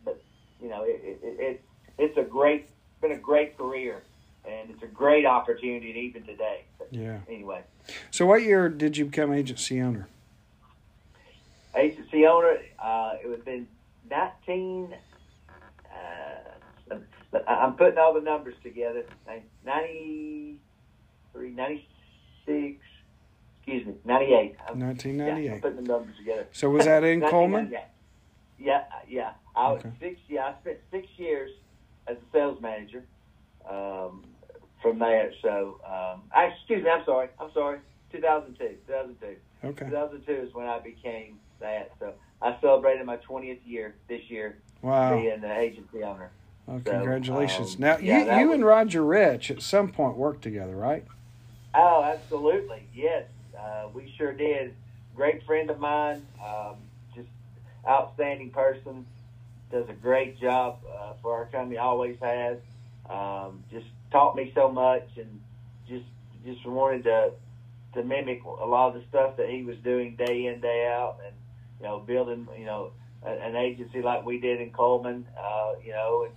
but 0.05 0.23
you 0.61 0.69
know, 0.69 0.83
it, 0.85 1.01
it, 1.05 1.21
it, 1.23 1.37
it's 1.41 1.65
it's 1.99 2.19
a 2.19 2.23
great 2.23 2.69
been 3.01 3.13
a 3.13 3.17
great 3.19 3.57
career, 3.57 4.03
and 4.45 4.71
it's 4.71 4.83
a 4.83 4.87
great 4.89 5.27
opportunity 5.27 6.01
even 6.09 6.25
today. 6.25 6.65
Yeah. 6.93 7.21
anyway, 7.27 7.63
So 8.11 8.27
what 8.27 8.43
year 8.43 8.69
did 8.69 8.97
you 8.99 9.07
become 9.07 9.33
agency 9.33 9.81
owner? 9.81 10.09
agency 11.75 12.27
owner, 12.27 12.59
uh, 12.79 13.15
it 13.25 13.27
would 13.27 13.39
have 13.39 13.47
been 13.47 13.67
nineteen. 14.11 14.95
Uh, 15.87 16.97
I'm 17.49 17.73
putting 17.77 17.97
all 17.99 18.13
the 18.13 18.21
numbers 18.21 18.55
together. 18.63 19.05
93, 19.65 21.51
96, 21.51 22.79
excuse 23.57 23.87
me, 23.87 23.95
98. 24.05 24.37
I'm, 24.37 24.45
yeah, 24.45 24.55
I'm 24.69 24.81
1998. 24.81 25.63
putting 25.63 25.77
the 25.77 25.83
numbers 25.91 26.15
together. 26.19 26.47
So 26.53 26.69
was 26.69 26.85
that 26.85 27.05
in 27.05 27.23
Cullman? 27.23 27.73
Yeah, 28.59 28.85
yeah. 29.09 29.31
I 29.57 29.73
was 29.73 29.81
Okay. 29.81 29.93
six. 29.99 30.21
Yeah, 30.29 30.49
I 30.49 30.55
spent 30.61 30.79
six 30.91 31.07
years 31.17 31.51
as 32.07 32.19
a 32.19 32.21
sales 32.33 32.61
manager. 32.61 33.03
Um, 33.69 34.25
from 34.83 34.99
there, 34.99 35.33
so 35.41 35.81
um, 35.87 36.23
I, 36.35 36.47
excuse 36.57 36.83
me. 36.85 36.91
I'm 36.91 37.05
sorry. 37.05 37.29
I'm 37.41 37.53
sorry. 37.55 37.79
2002. 38.11 38.77
2002. 38.87 39.37
Okay. 39.65 39.85
2002 39.87 40.33
is 40.49 40.55
when 40.55 40.67
I 40.67 40.81
became 40.81 41.39
that. 41.61 41.93
So 42.01 42.13
I 42.43 42.57
celebrated 42.61 43.07
my 43.07 43.17
20th 43.19 43.61
year 43.65 43.95
this 44.09 44.29
year 44.29 44.59
Wow. 44.83 45.17
being 45.17 45.41
the 45.41 45.57
agency 45.59 46.03
owner. 46.03 46.31
Well, 46.67 46.81
So, 46.85 46.91
congratulations. 46.91 47.77
um, 47.77 47.81
now, 47.81 47.99
yeah, 47.99 48.35
you, 48.37 48.41
you 48.43 48.49
was- 48.49 48.55
and 48.57 48.65
Roger 48.67 49.05
Rich 49.05 49.51
at 49.51 49.63
some 49.63 49.91
point 49.93 50.17
worked 50.17 50.43
together, 50.43 50.75
right? 50.77 51.05
Oh, 51.75 52.03
absolutely. 52.03 52.83
Yes, 52.93 53.25
uh, 53.59 53.89
we 53.95 54.13
sure 54.19 54.33
did. 54.33 54.75
Great 55.17 55.45
friend 55.47 55.71
of 55.71 55.79
mine, 55.79 56.27
um, 56.45 56.77
just 57.15 57.29
outstanding 57.89 58.51
person. 58.51 59.07
Does 59.71 59.89
a 59.89 59.95
great 59.95 60.39
job 60.39 60.81
uh, 60.93 61.13
for 61.23 61.33
our 61.35 61.47
company. 61.47 61.79
Always 61.79 62.19
has. 62.21 62.59
Um, 63.09 63.65
just 63.71 63.87
taught 64.11 64.37
me 64.37 64.53
so 64.55 64.71
much, 64.71 65.09
and 65.17 65.41
just 65.89 66.07
just 66.45 66.67
wanted 66.67 67.05
to 67.05 67.33
to 67.95 68.03
mimic 68.03 68.43
a 68.45 68.67
lot 68.67 68.89
of 68.89 68.95
the 68.95 69.07
stuff 69.09 69.37
that 69.37 69.49
he 69.51 69.63
was 69.65 69.77
doing 69.79 70.17
day 70.17 70.47
in 70.47 70.61
day 70.61 70.87
out, 70.87 71.19
and 71.27 71.35
you 71.81 71.87
know, 71.87 72.01
building 72.01 72.47
you 72.59 72.65
know 72.65 72.93
a, 73.25 73.31
an 73.31 73.57
agency 73.57 74.03
like 74.03 74.25
we 74.25 74.41
did 74.41 74.61
in 74.61 74.71
Cullman. 74.71 75.27
Uh, 75.39 75.73
you 75.85 75.93
know, 75.93 76.25
and 76.25 76.35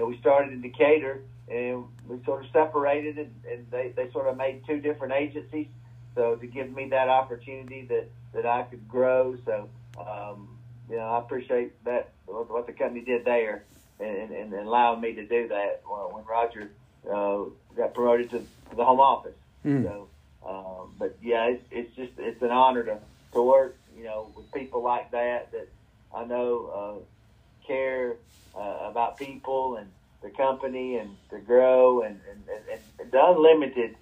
know, 0.00 0.06
we 0.06 0.18
started 0.18 0.52
in 0.52 0.60
Decatur, 0.62 1.22
and 1.48 1.84
we 2.08 2.22
sort 2.24 2.44
of 2.44 2.50
separated, 2.52 3.18
and, 3.18 3.32
and 3.48 3.70
they 3.70 3.92
they 3.94 4.10
sort 4.10 4.26
of 4.26 4.36
made 4.36 4.66
two 4.66 4.80
different 4.80 5.12
agencies. 5.12 5.68
So 6.14 6.34
to 6.36 6.46
give 6.46 6.72
me 6.72 6.88
that 6.88 7.08
opportunity 7.08 7.86
that 7.88 8.08
that 8.32 8.46
I 8.46 8.62
could 8.62 8.88
grow, 8.88 9.36
so 9.44 9.68
um, 9.98 10.58
you 10.88 10.96
know, 10.96 11.04
I 11.04 11.18
appreciate 11.18 11.84
that 11.84 12.10
what 12.26 12.66
the 12.66 12.72
company 12.72 13.04
did 13.04 13.24
there, 13.24 13.64
and, 14.00 14.32
and, 14.32 14.52
and 14.52 14.66
allowing 14.66 15.00
me 15.00 15.12
to 15.14 15.24
do 15.26 15.48
that 15.48 15.82
when 15.86 16.14
when 16.14 16.24
Roger 16.24 16.70
uh, 17.10 17.44
got 17.76 17.94
promoted 17.94 18.30
to, 18.30 18.38
to 18.38 18.76
the 18.76 18.84
home 18.84 19.00
office. 19.00 19.36
Mm. 19.64 19.84
So, 19.84 20.08
um, 20.46 20.94
but 20.98 21.16
yeah, 21.22 21.46
it's, 21.46 21.64
it's 21.70 21.94
just 21.96 22.12
it's 22.18 22.42
an 22.42 22.50
honor 22.50 22.82
to 22.84 22.98
to 23.32 23.42
work, 23.42 23.76
you 23.96 24.04
know, 24.04 24.32
with 24.36 24.50
people 24.52 24.82
like 24.82 25.10
that 25.10 25.52
that 25.52 25.68
I 26.14 26.24
know 26.24 27.02
uh, 27.02 27.66
care 27.66 28.16
uh, 28.56 28.90
about 28.90 29.18
people 29.18 29.76
and 29.76 29.88
the 30.22 30.30
company 30.30 30.96
and 30.96 31.16
to 31.30 31.38
grow 31.38 32.02
and 32.02 32.20
and, 32.30 32.42
and, 32.48 32.80
and 33.00 33.10
the 33.10 33.26
unlimited 33.26 33.96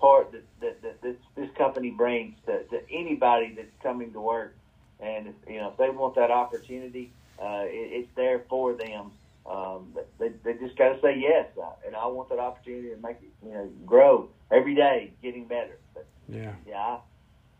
part 0.00 0.32
that, 0.32 0.42
that, 0.60 0.82
that 0.82 1.02
this 1.02 1.16
this 1.36 1.50
company 1.56 1.90
brings 1.90 2.34
to, 2.46 2.64
to 2.64 2.80
anybody 2.90 3.54
that's 3.56 3.76
coming 3.82 4.12
to 4.12 4.20
work. 4.20 4.54
And 5.00 5.28
if, 5.28 5.34
you 5.48 5.58
know, 5.58 5.70
if 5.70 5.76
they 5.78 5.90
want 5.90 6.14
that 6.14 6.30
opportunity, 6.30 7.10
uh, 7.40 7.64
it, 7.64 7.88
it's 7.92 8.08
there 8.14 8.40
for 8.48 8.72
them. 8.74 9.12
Um, 9.44 9.94
they, 10.18 10.28
they 10.44 10.54
just 10.54 10.76
got 10.76 10.90
to 10.94 11.00
say 11.00 11.18
yes, 11.18 11.46
uh, 11.60 11.66
and 11.86 11.96
I 11.96 12.06
want 12.06 12.28
that 12.28 12.38
opportunity 12.38 12.90
to 12.90 12.96
make 13.02 13.16
it, 13.22 13.32
you 13.44 13.52
know, 13.52 13.68
grow 13.84 14.28
every 14.52 14.74
day, 14.74 15.12
getting 15.22 15.46
better. 15.46 15.78
But 15.94 16.06
Yeah. 16.28 16.52
yeah, 16.66 16.78
I- 16.78 16.98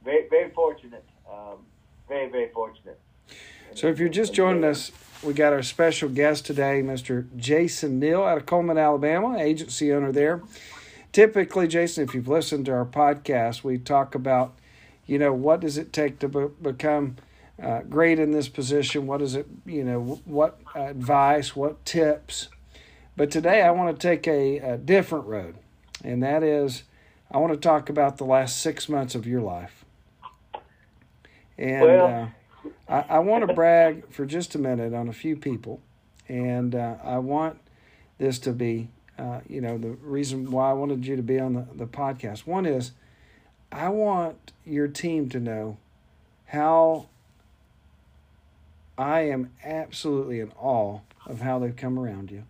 very 0.04 0.28
very 0.28 0.50
fortunate, 0.50 1.04
um, 1.30 1.58
very 2.08 2.28
very 2.30 2.48
fortunate. 2.50 3.00
So 3.74 3.88
if 3.88 3.98
you're 3.98 4.08
just 4.08 4.34
joining 4.34 4.64
us, 4.64 4.92
we 5.22 5.32
got 5.32 5.52
our 5.52 5.62
special 5.62 6.08
guest 6.08 6.44
today, 6.46 6.82
Mr. 6.82 7.26
Jason 7.36 7.98
Neal 7.98 8.22
out 8.22 8.36
of 8.36 8.46
Cullman, 8.46 8.78
Alabama, 8.78 9.38
agency 9.38 9.92
owner 9.92 10.12
there. 10.12 10.42
Typically, 11.12 11.68
Jason, 11.68 12.04
if 12.04 12.14
you've 12.14 12.28
listened 12.28 12.66
to 12.66 12.72
our 12.72 12.84
podcast, 12.84 13.62
we 13.64 13.78
talk 13.78 14.14
about, 14.14 14.54
you 15.06 15.18
know, 15.18 15.32
what 15.32 15.60
does 15.60 15.78
it 15.78 15.92
take 15.92 16.18
to 16.20 16.28
be- 16.28 16.48
become 16.60 17.16
uh, 17.62 17.82
great 17.82 18.18
in 18.18 18.32
this 18.32 18.48
position? 18.48 19.06
What 19.06 19.22
is 19.22 19.34
it, 19.34 19.46
you 19.64 19.84
know, 19.84 20.20
what 20.24 20.58
advice, 20.74 21.54
what 21.54 21.84
tips? 21.84 22.48
But 23.16 23.30
today 23.30 23.62
I 23.62 23.70
want 23.70 23.98
to 23.98 24.06
take 24.08 24.26
a, 24.26 24.58
a 24.58 24.78
different 24.78 25.26
road, 25.26 25.54
and 26.02 26.22
that 26.22 26.42
is 26.42 26.82
I 27.30 27.38
want 27.38 27.52
to 27.52 27.58
talk 27.58 27.88
about 27.88 28.18
the 28.18 28.24
last 28.24 28.60
six 28.60 28.88
months 28.88 29.14
of 29.14 29.26
your 29.26 29.40
life. 29.40 29.84
And 31.58 31.82
Well- 31.82 32.06
uh, 32.06 32.28
I, 32.88 33.16
I 33.16 33.18
want 33.18 33.46
to 33.46 33.54
brag 33.54 34.08
for 34.12 34.24
just 34.24 34.54
a 34.54 34.58
minute 34.58 34.94
on 34.94 35.08
a 35.08 35.12
few 35.12 35.36
people, 35.36 35.80
and 36.28 36.74
uh, 36.74 36.96
I 37.02 37.18
want 37.18 37.58
this 38.18 38.38
to 38.40 38.52
be, 38.52 38.88
uh, 39.18 39.40
you 39.48 39.60
know, 39.60 39.78
the 39.78 39.90
reason 39.90 40.50
why 40.50 40.70
I 40.70 40.72
wanted 40.74 41.04
you 41.06 41.16
to 41.16 41.22
be 41.22 41.40
on 41.40 41.54
the, 41.54 41.66
the 41.74 41.86
podcast. 41.86 42.46
One 42.46 42.66
is 42.66 42.92
I 43.72 43.88
want 43.88 44.52
your 44.64 44.86
team 44.86 45.28
to 45.30 45.40
know 45.40 45.78
how 46.46 47.08
I 49.02 49.22
am 49.22 49.50
absolutely 49.64 50.38
in 50.40 50.52
awe 50.58 51.00
of 51.26 51.40
how 51.40 51.58
they've 51.58 51.74
come 51.74 51.98
around 51.98 52.30
you. 52.30 52.44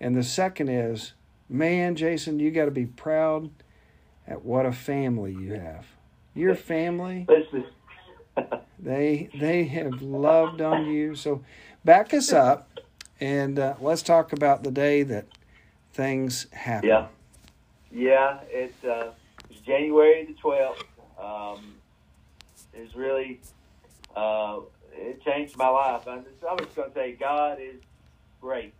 And 0.00 0.16
the 0.16 0.22
second 0.22 0.68
is, 0.68 1.12
man, 1.48 1.94
Jason, 1.94 2.38
you 2.38 2.50
got 2.50 2.64
to 2.64 2.70
be 2.70 2.86
proud 2.86 3.50
at 4.26 4.44
what 4.44 4.64
a 4.64 4.72
family 4.72 5.32
you 5.32 5.54
have. 5.54 5.86
Your 6.34 6.54
family, 6.54 7.26
they 8.78 9.28
they 9.34 9.64
have 9.64 10.00
loved 10.00 10.60
on 10.60 10.86
you. 10.86 11.14
So 11.14 11.42
back 11.84 12.14
us 12.14 12.32
up 12.32 12.70
and 13.20 13.58
uh, 13.58 13.74
let's 13.80 14.02
talk 14.02 14.32
about 14.32 14.62
the 14.62 14.70
day 14.70 15.02
that 15.02 15.26
things 15.92 16.46
happen. 16.52 16.88
Yeah. 16.88 17.06
Yeah, 17.90 18.40
It's, 18.50 18.84
uh, 18.84 19.12
January 19.64 20.24
the 20.26 20.34
twelfth. 20.34 20.84
Um, 21.18 21.74
really 22.94 23.40
uh, 24.14 24.60
it 24.98 25.22
changed 25.22 25.56
my 25.56 25.68
life. 25.68 26.06
I'm 26.06 26.24
just, 26.24 26.36
I'm 26.48 26.58
just 26.58 26.74
going 26.74 26.90
to 26.90 26.94
say 26.94 27.12
God 27.12 27.58
is 27.60 27.80
great. 28.40 28.74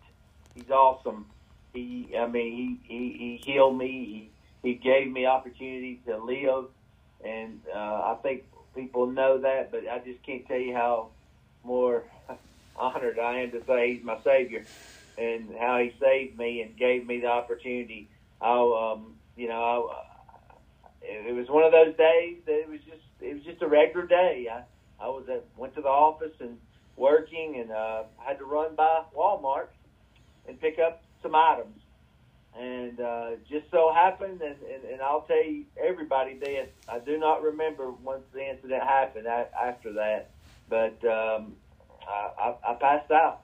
He's 0.54 0.70
awesome. 0.70 1.26
He, 1.72 2.14
I 2.18 2.26
mean, 2.26 2.80
he 2.88 2.94
he, 2.94 3.18
he 3.18 3.52
healed 3.52 3.76
me. 3.76 4.30
He 4.62 4.70
he 4.70 4.74
gave 4.74 5.10
me 5.10 5.26
opportunity 5.26 6.00
to 6.06 6.18
live, 6.18 6.66
and 7.24 7.60
uh, 7.72 7.78
I 7.78 8.16
think 8.22 8.44
people 8.74 9.06
know 9.06 9.38
that, 9.38 9.70
but 9.70 9.88
I 9.88 9.98
just 9.98 10.22
can't 10.24 10.46
tell 10.46 10.58
you 10.58 10.74
how 10.74 11.08
more 11.64 12.04
honored 12.76 13.18
I 13.18 13.40
am 13.40 13.50
to 13.52 13.64
say 13.66 13.94
He's 13.94 14.04
my 14.04 14.18
Savior 14.24 14.64
and 15.16 15.54
how 15.58 15.78
He 15.78 15.92
saved 16.00 16.38
me 16.38 16.62
and 16.62 16.76
gave 16.76 17.06
me 17.06 17.20
the 17.20 17.28
opportunity. 17.28 18.08
I, 18.40 18.92
um, 18.94 19.14
you 19.36 19.48
know, 19.48 19.90
I, 19.92 20.04
it, 21.02 21.26
it 21.28 21.32
was 21.34 21.48
one 21.48 21.64
of 21.64 21.72
those 21.72 21.96
days 21.96 22.38
that 22.46 22.60
it 22.60 22.68
was 22.68 22.80
just 22.80 23.02
it 23.20 23.34
was 23.34 23.44
just 23.44 23.62
a 23.62 23.68
regular 23.68 24.06
day. 24.06 24.48
I 24.50 24.62
I 25.00 25.08
was 25.08 25.28
at 25.28 25.44
went 25.56 25.74
to 25.76 25.80
the 25.80 25.88
office 25.88 26.34
and 26.40 26.58
working, 26.96 27.56
and 27.60 27.70
uh, 27.70 28.04
had 28.18 28.38
to 28.38 28.44
run 28.44 28.74
by 28.74 29.02
Walmart 29.16 29.68
and 30.46 30.60
pick 30.60 30.78
up 30.78 31.02
some 31.22 31.34
items. 31.34 31.80
And 32.58 33.00
uh, 33.00 33.30
just 33.48 33.70
so 33.70 33.92
happened, 33.92 34.40
and, 34.40 34.56
and, 34.62 34.84
and 34.92 35.00
I'll 35.00 35.20
tell 35.22 35.44
you 35.44 35.64
everybody 35.80 36.38
this, 36.38 36.68
I 36.88 36.98
do 36.98 37.18
not 37.18 37.42
remember 37.42 37.90
once 37.90 38.22
the 38.32 38.48
incident 38.50 38.82
happened 38.82 39.26
a- 39.26 39.48
after 39.56 39.92
that, 39.92 40.30
but 40.68 40.98
um, 41.04 41.54
I, 42.08 42.30
I, 42.40 42.72
I 42.72 42.74
passed 42.74 43.10
out. 43.12 43.42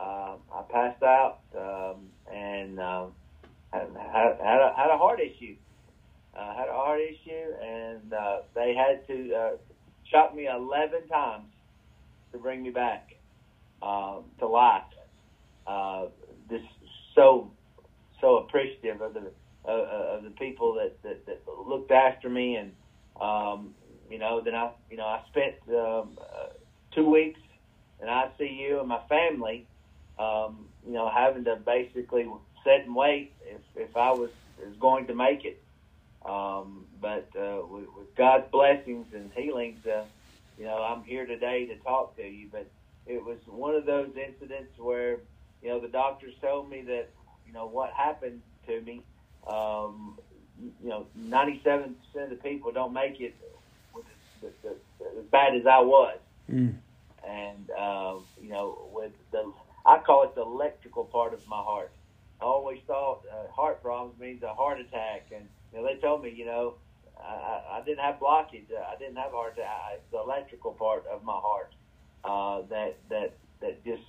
Um, 0.00 0.40
I 0.52 0.62
passed 0.68 1.02
out 1.02 1.38
um, 1.56 2.08
and 2.32 2.80
um, 2.80 3.12
had, 3.72 3.88
had, 3.96 4.38
had, 4.42 4.60
a, 4.60 4.74
had 4.76 4.90
a 4.90 4.98
heart 4.98 5.20
issue. 5.20 5.56
Uh, 6.36 6.54
had 6.54 6.68
a 6.68 6.72
heart 6.72 7.00
issue, 7.00 7.54
and 7.62 8.12
uh, 8.12 8.38
they 8.54 8.74
had 8.74 9.06
to 9.06 9.34
uh, 9.34 9.50
shot 10.10 10.34
me 10.34 10.46
11 10.46 11.08
times 11.08 11.52
to 12.32 12.38
bring 12.38 12.62
me 12.62 12.70
back 12.70 13.14
um, 13.82 14.24
to 14.38 14.46
life. 14.46 14.82
Uh, 15.66 16.06
just 16.48 16.64
so 17.14 17.50
so 18.20 18.36
appreciative 18.38 19.00
of 19.00 19.14
the 19.14 19.32
uh, 19.66 20.16
of 20.16 20.22
the 20.22 20.30
people 20.30 20.74
that, 20.74 21.02
that, 21.02 21.26
that 21.26 21.42
looked 21.66 21.90
after 21.90 22.28
me, 22.28 22.54
and 22.56 22.72
um, 23.20 23.74
you 24.08 24.18
know, 24.18 24.40
then 24.40 24.54
I 24.54 24.70
you 24.90 24.96
know 24.96 25.04
I 25.06 25.22
spent 25.28 25.54
um, 25.68 26.18
uh, 26.20 26.48
two 26.94 27.08
weeks 27.10 27.40
in 28.00 28.06
ICU, 28.06 28.78
and 28.80 28.88
my 28.88 29.00
family, 29.08 29.66
um, 30.18 30.68
you 30.86 30.92
know, 30.92 31.10
having 31.10 31.44
to 31.44 31.56
basically 31.56 32.26
sit 32.64 32.86
and 32.86 32.94
wait 32.94 33.32
if 33.42 33.60
if 33.74 33.96
I 33.96 34.12
was 34.12 34.30
was 34.58 34.76
going 34.78 35.06
to 35.08 35.14
make 35.14 35.44
it. 35.44 35.62
Um, 36.26 36.86
but 37.00 37.28
uh, 37.38 37.62
with, 37.70 37.86
with 37.96 38.14
God's 38.16 38.50
blessings 38.50 39.06
and 39.14 39.30
healings, 39.32 39.86
uh, 39.86 40.04
you 40.58 40.64
know, 40.64 40.82
I'm 40.82 41.04
here 41.04 41.24
today 41.24 41.66
to 41.66 41.76
talk 41.76 42.16
to 42.16 42.22
you. 42.22 42.48
But 42.50 42.66
it 43.06 43.24
was 43.24 43.38
one 43.46 43.74
of 43.74 43.86
those 43.86 44.10
incidents 44.16 44.72
where, 44.78 45.18
you 45.62 45.68
know, 45.68 45.80
the 45.80 45.88
doctors 45.88 46.34
told 46.40 46.68
me 46.68 46.82
that, 46.82 47.08
you 47.46 47.52
know, 47.52 47.66
what 47.66 47.92
happened 47.92 48.42
to 48.66 48.80
me, 48.80 49.02
um, 49.46 50.18
you 50.82 50.88
know, 50.88 51.06
97% 51.18 51.94
of 52.16 52.30
the 52.30 52.36
people 52.36 52.72
don't 52.72 52.92
make 52.92 53.20
it 53.20 53.36
with 53.94 54.04
the, 54.40 54.48
the, 54.62 54.74
the, 54.98 55.20
as 55.20 55.26
bad 55.26 55.54
as 55.54 55.66
I 55.66 55.80
was. 55.80 56.18
Mm. 56.50 56.74
And, 57.28 57.70
uh, 57.70 58.16
you 58.40 58.48
know, 58.48 58.88
with 58.92 59.12
the, 59.30 59.52
I 59.84 59.98
call 59.98 60.24
it 60.24 60.34
the 60.34 60.42
electrical 60.42 61.04
part 61.04 61.34
of 61.34 61.46
my 61.46 61.60
heart. 61.60 61.92
I 62.40 62.44
always 62.44 62.80
thought 62.86 63.22
uh, 63.32 63.50
heart 63.52 63.82
problems 63.82 64.18
means 64.18 64.42
a 64.42 64.52
heart 64.52 64.80
attack. 64.80 65.26
And, 65.34 65.46
know, 65.76 65.84
they 65.86 65.98
told 66.00 66.22
me, 66.22 66.32
you 66.36 66.46
know, 66.46 66.76
I, 67.18 67.22
I 67.34 67.78
I 67.78 67.82
didn't 67.84 68.00
have 68.00 68.16
blockage. 68.20 68.66
I 68.72 68.96
didn't 68.98 69.16
have 69.16 69.32
heart 69.32 69.54
attack. 69.58 70.02
The 70.12 70.18
electrical 70.20 70.72
part 70.72 71.06
of 71.06 71.24
my 71.24 71.34
heart. 71.34 71.72
uh, 72.24 72.62
that 72.70 72.98
that 73.10 73.38
that 73.60 73.84
just 73.84 74.02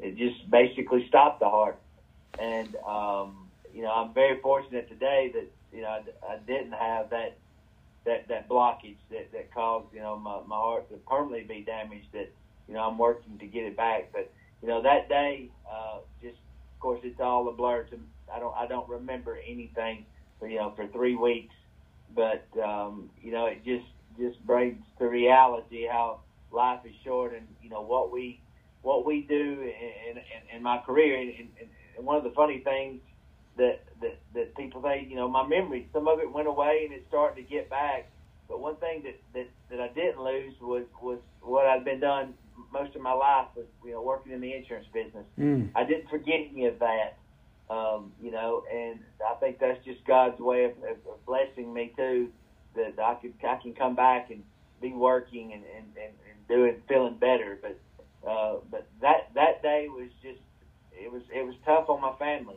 it 0.00 0.16
just 0.16 0.50
basically 0.50 1.06
stopped 1.08 1.40
the 1.40 1.48
heart. 1.50 1.80
And 2.38 2.76
um, 2.86 3.50
you 3.72 3.82
know, 3.82 3.90
I'm 3.92 4.14
very 4.14 4.40
fortunate 4.40 4.88
today 4.88 5.30
that 5.34 5.50
you 5.72 5.82
know 5.82 5.88
I, 5.88 6.02
I 6.34 6.38
didn't 6.46 6.72
have 6.72 7.10
that 7.10 7.38
that 8.06 8.28
that 8.28 8.48
blockage 8.48 8.98
that 9.10 9.32
that 9.32 9.52
caused 9.52 9.92
you 9.92 10.00
know 10.00 10.18
my 10.18 10.40
my 10.46 10.56
heart 10.56 10.88
to 10.90 10.96
permanently 11.08 11.44
be 11.58 11.64
damaged. 11.64 12.08
That 12.12 12.32
you 12.68 12.74
know 12.74 12.80
I'm 12.80 12.98
working 12.98 13.38
to 13.38 13.46
get 13.46 13.64
it 13.64 13.76
back, 13.76 14.10
but 14.12 14.32
you 14.62 14.68
know 14.68 14.82
that 14.82 15.08
day 15.08 15.50
uh, 15.70 16.00
just 16.22 16.38
of 16.74 16.80
course 16.80 17.00
it's 17.04 17.20
all 17.20 17.48
a 17.48 17.52
blur 17.52 17.84
to 17.84 17.98
I 18.34 18.38
don't 18.40 18.54
I 18.56 18.66
don't 18.66 18.88
remember 18.88 19.38
anything 19.46 20.06
you 20.42 20.56
know 20.56 20.72
for 20.76 20.86
three 20.88 21.16
weeks, 21.16 21.54
but 22.14 22.46
um, 22.62 23.10
you 23.22 23.32
know 23.32 23.46
it 23.46 23.64
just 23.64 23.86
just 24.18 24.44
brings 24.46 24.82
to 24.98 25.06
reality 25.06 25.86
how 25.90 26.20
life 26.50 26.80
is 26.84 26.92
short 27.04 27.34
and 27.34 27.46
you 27.62 27.70
know 27.70 27.82
what 27.82 28.10
we 28.12 28.40
what 28.82 29.04
we 29.04 29.22
do 29.22 29.34
in, 29.34 30.16
in, 30.16 30.56
in 30.56 30.62
my 30.62 30.78
career. 30.78 31.18
And, 31.18 31.30
and, 31.38 31.68
and 31.96 32.06
one 32.06 32.16
of 32.16 32.24
the 32.24 32.30
funny 32.30 32.60
things 32.60 33.00
that, 33.56 33.80
that 34.00 34.18
that 34.34 34.56
people 34.56 34.82
say 34.82 35.06
you 35.08 35.16
know 35.16 35.28
my 35.28 35.46
memory 35.46 35.88
some 35.92 36.08
of 36.08 36.20
it 36.20 36.32
went 36.32 36.48
away 36.48 36.82
and 36.84 36.94
it's 36.94 37.06
starting 37.08 37.44
to 37.44 37.50
get 37.50 37.68
back. 37.70 38.10
But 38.48 38.60
one 38.60 38.76
thing 38.76 39.02
that 39.04 39.20
that, 39.34 39.48
that 39.70 39.80
I 39.80 39.88
didn't 39.88 40.22
lose 40.22 40.54
was 40.60 40.84
was 41.02 41.18
what 41.40 41.66
I'd 41.66 41.84
been 41.84 42.00
done 42.00 42.34
most 42.72 42.94
of 42.96 43.02
my 43.02 43.12
life 43.12 43.46
was 43.56 43.66
you 43.84 43.92
know 43.92 44.02
working 44.02 44.32
in 44.32 44.40
the 44.40 44.54
insurance 44.54 44.86
business. 44.92 45.24
Mm. 45.38 45.70
I 45.74 45.84
didn't 45.84 46.08
forget 46.08 46.40
any 46.52 46.66
of 46.66 46.78
that 46.78 47.18
um, 47.70 48.12
you 48.22 48.30
know 48.30 48.64
and 48.72 49.00
I 49.26 49.34
think 49.34 49.58
that's 49.58 49.84
just 49.84 50.04
God's 50.04 50.40
way 50.40 50.64
of, 50.64 50.72
of, 50.88 51.26
blessing 51.26 51.72
me 51.72 51.92
too 51.96 52.30
that 52.74 52.98
I 52.98 53.14
could 53.14 53.34
I 53.46 53.56
can 53.56 53.74
come 53.74 53.94
back 53.94 54.30
and 54.30 54.42
be 54.80 54.92
working 54.92 55.52
and, 55.52 55.62
and, 55.76 55.86
and, 55.96 56.12
and 56.30 56.48
doing 56.48 56.80
feeling 56.88 57.16
better. 57.16 57.58
But 57.60 58.28
uh, 58.28 58.58
but 58.70 58.88
that 59.02 59.30
that 59.34 59.62
day 59.62 59.88
was 59.88 60.08
just 60.22 60.40
it 60.92 61.10
was 61.12 61.22
it 61.34 61.44
was 61.44 61.54
tough 61.64 61.88
on 61.88 62.00
my 62.00 62.14
family. 62.18 62.56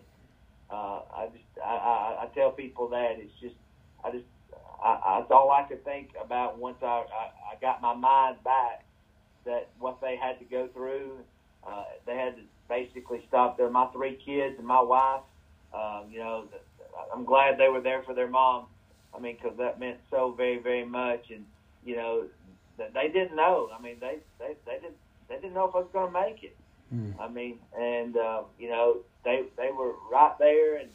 Uh, 0.70 1.02
I 1.14 1.28
just 1.34 1.66
I, 1.66 1.70
I, 1.70 2.24
I 2.24 2.28
tell 2.34 2.52
people 2.52 2.90
that 2.90 3.18
it's 3.18 3.34
just 3.42 3.56
I 4.04 4.12
just 4.12 4.26
I, 4.84 5.20
that's 5.20 5.32
all 5.32 5.52
I 5.52 5.64
could 5.64 5.84
think 5.84 6.10
about 6.24 6.58
once 6.58 6.78
I, 6.82 6.86
I 6.86 7.54
I 7.54 7.56
got 7.60 7.82
my 7.82 7.94
mind 7.94 8.38
back 8.44 8.86
that 9.46 9.70
what 9.80 10.02
they 10.02 10.16
had 10.16 10.40
to 10.40 10.46
go 10.46 10.68
through. 10.68 11.18
Uh, 11.66 11.84
they 12.08 12.16
had 12.16 12.36
to 12.38 12.42
basically 13.72 13.74
my 13.74 13.86
three 13.88 14.16
kids 14.24 14.58
and 14.58 14.68
my 14.68 14.82
wife. 14.82 15.22
Um, 15.74 16.06
you 16.12 16.20
know, 16.20 16.46
I'm 17.14 17.26
glad 17.26 17.58
they 17.58 17.70
were 17.70 17.82
there 17.82 18.04
for 18.04 18.14
their 18.14 18.28
mom. 18.28 18.66
I 19.16 19.20
mean, 19.20 19.38
because 19.42 19.58
that 19.58 19.80
meant 19.80 19.98
so 20.10 20.32
very, 20.32 20.60
very 20.60 20.86
much, 20.86 21.32
and 21.32 21.46
you 21.86 21.96
know, 21.96 22.28
they 22.78 23.10
didn't 23.10 23.36
know. 23.36 23.70
I 23.78 23.82
mean, 23.82 23.98
they 24.00 24.18
they 24.40 24.56
they 24.66 24.74
didn't 24.74 24.98
they 25.28 25.36
didn't 25.36 25.54
know 25.54 25.68
if 25.68 25.76
I 25.76 25.80
was 25.80 25.90
going 25.92 26.14
to 26.14 26.20
make 26.20 26.44
it. 26.44 26.56
Mm. 26.94 27.14
I 27.20 27.28
mean, 27.30 27.60
and 27.78 28.18
uh, 28.18 28.44
you 28.60 28.70
know, 28.70 28.98
they 29.24 29.44
they 29.58 29.72
were 29.72 29.94
right 30.12 30.38
there, 30.40 30.78
and 30.78 30.90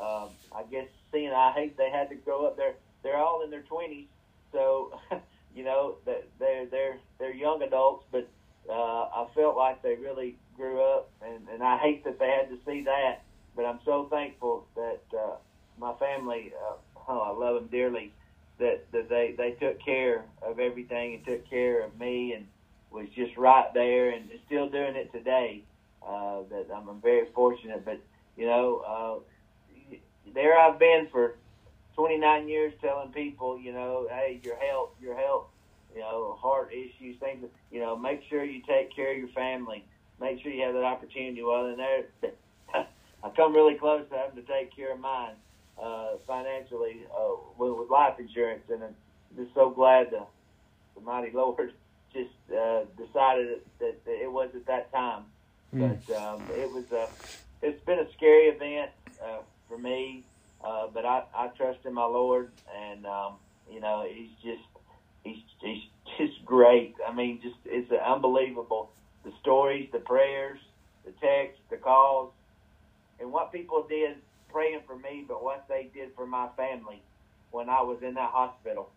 um, 0.00 0.28
I 0.54 0.62
guess 0.70 0.86
seeing 1.10 1.32
I 1.32 1.52
hate 1.52 1.76
they 1.76 1.90
had 1.90 2.08
to 2.10 2.14
grow 2.14 2.46
up. 2.46 2.56
They're 2.56 2.74
they're 3.02 3.18
all 3.18 3.42
in 3.42 3.50
their 3.50 3.62
twenties, 3.62 4.08
so 4.52 4.98
you 5.54 5.64
know 5.64 5.96
that 6.06 6.24
they're 6.38 6.66
they're 6.66 6.98
they're 7.18 7.34
young 7.34 7.62
adults, 7.62 8.04
but 8.10 8.28
uh, 8.68 8.72
I 8.72 9.26
felt 9.34 9.56
like 9.56 9.82
they 9.82 9.94
really 9.96 10.36
grew 10.62 10.80
up, 10.80 11.10
and 11.20 11.48
and 11.52 11.62
I 11.62 11.76
hate 11.76 12.04
that 12.04 12.20
they 12.20 12.28
had 12.28 12.48
to 12.50 12.58
see 12.64 12.82
that. 12.82 13.22
But 13.56 13.64
I'm 13.64 13.80
so 13.84 14.06
thankful 14.08 14.64
that 14.76 15.02
uh, 15.16 15.34
my 15.76 15.92
family. 15.94 16.52
Uh, 16.54 16.74
oh, 17.08 17.20
I 17.20 17.30
love 17.30 17.56
them 17.56 17.68
dearly. 17.68 18.12
That 18.58 18.84
that 18.92 19.08
they 19.08 19.34
they 19.36 19.52
took 19.52 19.84
care 19.84 20.24
of 20.40 20.60
everything 20.60 21.14
and 21.14 21.24
took 21.24 21.48
care 21.50 21.82
of 21.82 21.98
me 21.98 22.32
and 22.34 22.46
was 22.92 23.08
just 23.16 23.36
right 23.36 23.74
there 23.74 24.10
and 24.10 24.28
still 24.46 24.68
doing 24.68 24.94
it 24.94 25.10
today. 25.10 25.64
Uh, 26.06 26.42
that 26.50 26.66
I'm, 26.74 27.00
very 27.00 27.26
fortunate, 27.32 27.84
but 27.84 28.00
you 28.36 28.44
know, 28.46 28.82
uh, 28.84 29.96
there 30.34 30.58
I've 30.58 30.78
been 30.78 31.06
for 31.12 31.36
29 31.94 32.48
years 32.48 32.72
telling 32.80 33.12
people, 33.12 33.56
you 33.56 33.72
know, 33.72 34.08
hey, 34.10 34.40
your 34.42 34.56
health, 34.56 34.90
your 35.00 35.14
health, 35.16 35.44
you 35.94 36.00
know, 36.00 36.36
heart 36.40 36.72
issues, 36.72 37.16
things, 37.20 37.44
you 37.70 37.78
know, 37.78 37.96
make 37.96 38.20
sure 38.28 38.42
you 38.42 38.62
take 38.66 38.94
care 38.96 39.12
of 39.12 39.18
your 39.18 39.28
family. 39.28 39.84
Make 40.20 40.42
sure 40.42 40.52
you 40.52 40.64
have 40.64 40.74
that 40.74 40.84
opportunity. 40.84 41.42
Well, 41.42 41.66
in 41.66 41.76
there, 41.76 42.04
I 43.24 43.28
come 43.36 43.54
really 43.54 43.74
close 43.74 44.08
to 44.10 44.16
having 44.16 44.44
to 44.44 44.52
take 44.52 44.74
care 44.74 44.92
of 44.92 45.00
mine 45.00 45.34
uh, 45.80 46.16
financially 46.26 47.02
uh, 47.12 47.34
with, 47.58 47.72
with 47.78 47.90
life 47.90 48.18
insurance, 48.18 48.62
and 48.70 48.82
I'm 48.84 48.94
just 49.36 49.54
so 49.54 49.70
glad 49.70 50.10
the, 50.10 50.24
the 50.94 51.00
mighty 51.00 51.30
Lord 51.34 51.72
just 52.12 52.30
uh, 52.54 52.82
decided 52.96 53.60
that, 53.78 54.04
that 54.04 54.22
it 54.22 54.30
was 54.30 54.50
at 54.54 54.66
that 54.66 54.92
time. 54.92 55.24
Mm. 55.74 55.98
But 56.06 56.16
um, 56.16 56.42
it 56.54 56.70
was 56.70 56.84
a, 56.92 57.08
it's 57.62 57.82
been 57.84 57.98
a 57.98 58.12
scary 58.12 58.48
event 58.48 58.90
uh, 59.24 59.38
for 59.68 59.78
me, 59.78 60.24
uh, 60.62 60.88
but 60.92 61.06
I, 61.06 61.22
I 61.34 61.48
trust 61.48 61.80
in 61.86 61.94
my 61.94 62.04
Lord, 62.04 62.50
and 62.76 63.06
um, 63.06 63.34
you 63.70 63.80
know 63.80 64.06
He's 64.06 64.30
just 64.44 64.68
He's 65.24 65.42
He's 65.60 65.82
just 66.18 66.44
great. 66.44 66.94
I 67.08 67.14
mean, 67.14 67.40
just 67.42 67.56
it's 67.64 67.90
unbelievable. 67.90 68.90
The 69.24 69.32
stories, 69.40 69.88
the 69.92 69.98
prayers, 70.00 70.58
the 71.04 71.12
texts, 71.12 71.60
the 71.70 71.76
calls, 71.76 72.32
and 73.20 73.32
what 73.32 73.52
people 73.52 73.86
did 73.88 74.16
praying 74.48 74.80
for 74.86 74.96
me, 74.96 75.24
but 75.26 75.42
what 75.42 75.64
they 75.68 75.90
did 75.94 76.10
for 76.16 76.26
my 76.26 76.48
family 76.56 77.02
when 77.50 77.68
I 77.68 77.82
was 77.82 77.98
in 78.02 78.14
that 78.14 78.30
hospital 78.30 78.90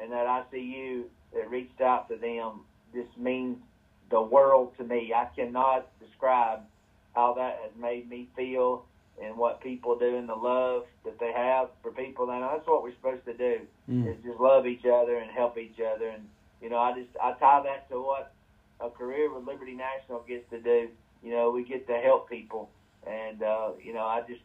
and 0.00 0.12
that 0.12 0.26
ICU 0.26 1.04
that 1.32 1.50
reached 1.50 1.80
out 1.80 2.08
to 2.08 2.16
them 2.16 2.60
just 2.94 3.16
means 3.18 3.56
the 4.10 4.20
world 4.20 4.76
to 4.78 4.84
me. 4.84 5.12
I 5.14 5.28
cannot 5.34 5.88
describe 6.00 6.60
how 7.14 7.34
that 7.34 7.58
has 7.62 7.72
made 7.80 8.08
me 8.08 8.28
feel 8.36 8.84
and 9.22 9.36
what 9.36 9.62
people 9.62 9.98
do 9.98 10.16
and 10.16 10.28
the 10.28 10.34
love 10.34 10.84
that 11.04 11.18
they 11.18 11.32
have 11.32 11.68
for 11.82 11.90
people. 11.90 12.30
And 12.30 12.42
that's 12.42 12.66
what 12.66 12.82
we're 12.82 12.94
supposed 12.94 13.24
to 13.24 13.34
do 13.34 13.60
Mm. 13.88 14.06
is 14.06 14.22
just 14.22 14.38
love 14.38 14.66
each 14.66 14.84
other 14.84 15.16
and 15.16 15.30
help 15.30 15.56
each 15.56 15.80
other. 15.80 16.08
And, 16.08 16.28
you 16.60 16.68
know, 16.68 16.78
I 16.78 16.92
just, 16.92 17.16
I 17.22 17.32
tie 17.32 17.62
that 17.62 17.88
to 17.90 18.00
what 18.00 18.32
a 18.80 18.90
career 18.90 19.32
with 19.32 19.46
Liberty 19.46 19.74
National 19.74 20.20
gets 20.20 20.48
to 20.50 20.60
do. 20.60 20.88
You 21.22 21.30
know, 21.32 21.50
we 21.50 21.64
get 21.64 21.86
to 21.88 21.94
help 21.98 22.28
people. 22.28 22.70
And, 23.06 23.42
uh, 23.42 23.70
you 23.82 23.94
know, 23.94 24.04
I 24.04 24.22
just, 24.28 24.40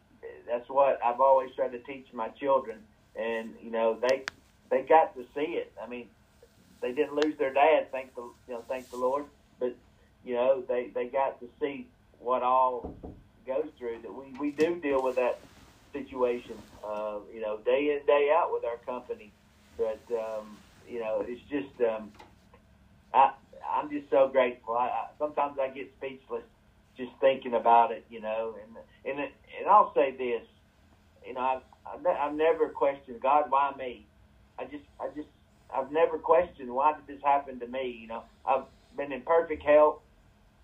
that's 0.47 0.69
what 0.69 0.99
I've 1.03 1.19
always 1.19 1.53
tried 1.55 1.71
to 1.71 1.79
teach 1.79 2.07
my 2.13 2.29
children. 2.29 2.79
And, 3.15 3.55
you 3.61 3.71
know, 3.71 3.97
they, 3.99 4.25
they 4.69 4.83
got 4.83 5.15
to 5.15 5.25
see 5.35 5.53
it. 5.53 5.73
I 5.81 5.87
mean, 5.87 6.07
they 6.81 6.93
didn't 6.93 7.15
lose 7.15 7.37
their 7.37 7.53
dad, 7.53 7.91
thank 7.91 8.15
the, 8.15 8.21
you 8.21 8.53
know, 8.53 8.63
thank 8.67 8.89
the 8.89 8.97
Lord. 8.97 9.25
But, 9.59 9.75
you 10.23 10.35
know, 10.35 10.63
they, 10.67 10.91
they 10.93 11.07
got 11.07 11.39
to 11.41 11.47
see 11.59 11.87
what 12.19 12.43
all 12.43 12.95
goes 13.45 13.67
through 13.77 13.99
that 14.03 14.13
we, 14.13 14.31
we 14.39 14.51
do 14.51 14.79
deal 14.79 15.03
with 15.03 15.15
that 15.15 15.39
situation, 15.93 16.57
uh, 16.85 17.17
you 17.33 17.41
know, 17.41 17.57
day 17.57 17.97
in, 17.99 18.05
day 18.05 18.31
out 18.33 18.51
with 18.53 18.63
our 18.63 18.77
company. 18.85 19.31
But, 19.77 20.01
um, 20.11 20.57
you 20.87 20.99
know, 20.99 21.25
it's 21.27 21.41
just, 21.49 21.81
um, 21.81 22.11
I, 23.13 23.31
I'm 23.69 23.89
just 23.89 24.09
so 24.09 24.27
grateful. 24.31 24.75
I, 24.75 24.87
I, 24.87 25.07
sometimes 25.19 25.57
I 25.59 25.69
get 25.69 25.91
speechless 25.97 26.43
just 26.97 27.11
thinking 27.21 27.53
about 27.53 27.91
it, 27.91 28.05
you 28.09 28.21
know, 28.21 28.55
and, 28.61 28.75
and, 29.05 29.19
it, 29.19 29.31
and 29.59 29.69
I'll 29.69 29.93
say 29.95 30.11
this, 30.17 30.47
you 31.25 31.33
know, 31.33 31.41
I've, 31.41 31.61
I've, 31.85 32.03
ne- 32.03 32.09
I've 32.09 32.35
never 32.35 32.69
questioned 32.69 33.21
God, 33.21 33.45
why 33.49 33.71
me? 33.77 34.07
I 34.59 34.65
just, 34.65 34.83
I 34.99 35.07
just, 35.15 35.29
I've 35.73 35.91
never 35.91 36.17
questioned 36.17 36.69
why 36.69 36.93
did 36.93 37.07
this 37.07 37.23
happen 37.23 37.59
to 37.59 37.67
me? 37.67 37.97
You 38.01 38.07
know, 38.07 38.23
I've 38.45 38.63
been 38.95 39.11
in 39.11 39.21
perfect 39.21 39.63
health, 39.63 39.99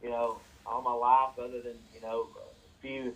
you 0.01 0.09
know, 0.09 0.41
all 0.65 0.81
my 0.81 0.93
life, 0.93 1.39
other 1.39 1.61
than 1.61 1.77
you 1.93 2.01
know 2.01 2.27
a 2.37 2.81
few, 2.81 3.13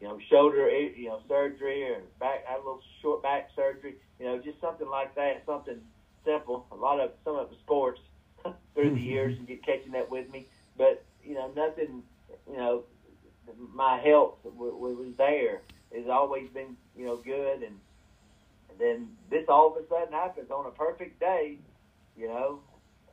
you 0.00 0.08
know, 0.08 0.18
shoulder, 0.28 0.68
you 0.68 1.08
know, 1.08 1.20
surgery 1.28 1.84
or 1.84 2.00
back, 2.18 2.44
I 2.48 2.52
had 2.52 2.56
a 2.56 2.64
little 2.64 2.82
short 3.02 3.22
back 3.22 3.48
surgery, 3.54 3.94
you 4.18 4.26
know, 4.26 4.38
just 4.38 4.60
something 4.60 4.88
like 4.88 5.14
that, 5.14 5.44
something 5.46 5.78
simple. 6.24 6.66
A 6.72 6.76
lot 6.76 7.00
of 7.00 7.12
some 7.24 7.36
of 7.36 7.42
it 7.46 7.50
was 7.50 7.58
sports 7.60 7.79
through 8.80 8.94
the 8.94 9.00
years 9.00 9.36
and 9.38 9.46
get 9.46 9.64
catching 9.64 9.92
that 9.92 10.10
with 10.10 10.30
me, 10.30 10.46
but 10.76 11.04
you 11.22 11.34
know, 11.34 11.50
nothing, 11.54 12.02
you 12.50 12.56
know, 12.56 12.84
my 13.74 13.98
health 13.98 14.36
w- 14.44 14.72
w- 14.72 14.96
was 14.96 15.16
there. 15.16 15.60
It's 15.92 16.08
always 16.08 16.48
been, 16.50 16.76
you 16.96 17.04
know, 17.04 17.16
good 17.16 17.62
and 17.62 17.76
then 18.78 19.08
this 19.28 19.44
all 19.48 19.76
of 19.76 19.84
a 19.84 19.86
sudden 19.88 20.12
happens 20.12 20.50
on 20.50 20.66
a 20.66 20.70
perfect 20.70 21.20
day, 21.20 21.58
you 22.16 22.28
know, 22.28 22.60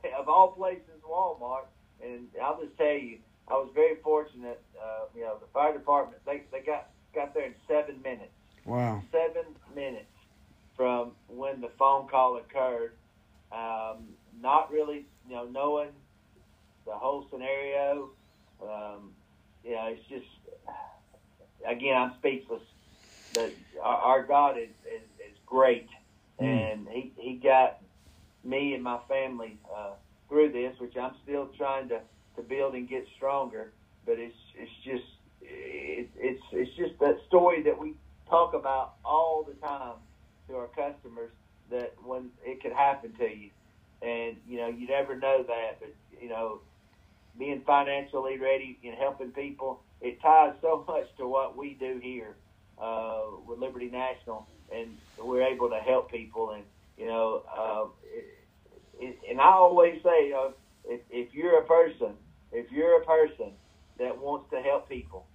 of 0.18 0.28
all 0.28 0.52
places, 0.52 1.02
Walmart. 1.08 1.66
And 2.02 2.28
I'll 2.42 2.60
just 2.62 2.76
tell 2.78 2.86
you, 2.86 3.18
I 3.48 3.54
was 3.54 3.70
very 3.74 3.96
fortunate. 3.96 4.62
Uh, 4.80 5.06
you 5.14 5.22
know, 5.22 5.36
the 5.40 5.46
fire 5.52 5.72
department 5.72 6.24
they 6.24 6.42
they 6.52 6.60
got 6.60 6.88
got 7.14 7.34
there 7.34 7.46
in 7.46 7.54
seven 7.66 8.00
minutes. 8.02 8.30
Wow. 8.64 9.02
Seven 9.10 9.44
minutes 9.74 10.06
from 10.76 11.12
when 11.26 11.60
the 11.60 11.70
phone 11.78 12.08
call 12.08 12.36
occurred. 12.36 12.92
Um, 13.50 14.08
not 14.40 14.70
really, 14.70 15.06
you 15.28 15.36
know, 15.36 15.46
knowing 15.46 15.90
the 16.86 16.92
whole 16.94 17.26
scenario. 17.32 18.10
Um, 18.62 19.14
you 19.64 19.72
know, 19.72 19.88
it's 19.88 20.08
just 20.08 20.26
again, 21.68 21.96
I'm 21.96 22.14
speechless. 22.18 22.62
But 23.32 23.56
our, 23.82 23.96
our 23.96 24.26
God 24.26 24.58
is, 24.58 24.70
is, 24.86 25.04
is 25.32 25.38
great, 25.46 25.88
Mm. 26.40 26.72
and 26.76 26.88
he 26.88 27.12
he 27.16 27.40
got 27.42 27.78
me 28.44 28.74
and 28.74 28.82
my 28.84 29.00
family 29.08 29.60
uh, 29.74 29.94
through 30.28 30.52
this, 30.52 30.74
which 30.80 30.96
I'm 30.96 31.14
still 31.22 31.50
trying 31.56 31.88
to, 31.90 32.00
to 32.36 32.42
build 32.42 32.74
and 32.74 32.88
get 32.88 33.04
stronger. 33.16 33.74
But 34.06 34.18
it's 34.18 34.36
it's 34.56 34.72
just 34.84 35.04
it, 35.42 36.10
it's 36.16 36.42
it's 36.52 36.76
just 36.76 36.98
that 37.00 37.16
story 37.28 37.62
that 37.64 37.78
we 37.78 37.96
talk 38.30 38.54
about 38.54 38.94
all 39.04 39.44
the 39.48 39.54
time 39.66 39.96
to 40.48 40.56
our 40.56 40.68
customers 40.68 41.32
that 41.70 41.94
when 42.02 42.30
it 42.44 42.62
could 42.62 42.72
happen 42.72 43.14
to 43.18 43.24
you, 43.24 43.50
and 44.02 44.36
you 44.46 44.58
know 44.58 44.68
you 44.68 44.86
never 44.86 45.16
know 45.16 45.44
that, 45.46 45.80
but 45.80 45.94
you 46.20 46.28
know 46.28 46.60
being 47.38 47.62
financially 47.64 48.36
ready 48.38 48.78
and 48.84 48.94
helping 48.94 49.30
people, 49.30 49.80
it 50.00 50.20
ties 50.20 50.54
so 50.60 50.84
much 50.88 51.06
to 51.16 51.26
what 51.26 51.56
we 51.56 51.74
do 51.74 52.00
here 52.02 52.34
uh, 52.80 53.22
with 53.46 53.58
Liberty 53.58 53.88
National, 53.90 54.46
and 54.72 54.96
we're 55.18 55.42
able 55.42 55.70
to 55.70 55.78
help 55.78 56.10
people. 56.10 56.50
And 56.50 56.64
you 56.96 57.06
know, 57.06 57.42
uh, 57.56 57.86
it, 58.04 58.24
it, 59.00 59.18
and 59.30 59.40
I 59.40 59.52
always 59.52 60.02
say, 60.02 60.28
you 60.28 60.54
if, 60.84 61.00
if 61.10 61.34
you're 61.34 61.60
a 61.60 61.66
person, 61.66 62.14
if 62.52 62.70
you're 62.72 63.02
a 63.02 63.04
person 63.04 63.52
that 63.98 64.18
wants 64.18 64.50
to 64.50 64.60
help 64.60 64.88
people, 64.88 65.26